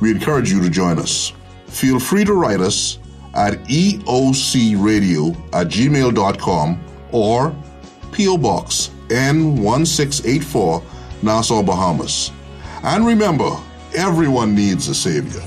We 0.00 0.10
encourage 0.10 0.50
you 0.50 0.60
to 0.62 0.70
join 0.70 0.98
us. 0.98 1.32
Feel 1.66 2.00
free 2.00 2.24
to 2.24 2.34
write 2.34 2.60
us 2.60 2.98
at 3.34 3.54
eocradio 3.64 5.34
at 5.54 5.68
gmail.com 5.68 6.84
or 7.12 7.54
P.O. 8.12 8.36
Box 8.38 8.90
N1684, 9.12 10.82
Nassau, 11.22 11.62
Bahamas. 11.62 12.32
And 12.82 13.06
remember, 13.06 13.50
everyone 13.94 14.54
needs 14.54 14.88
a 14.88 14.94
Savior. 14.94 15.42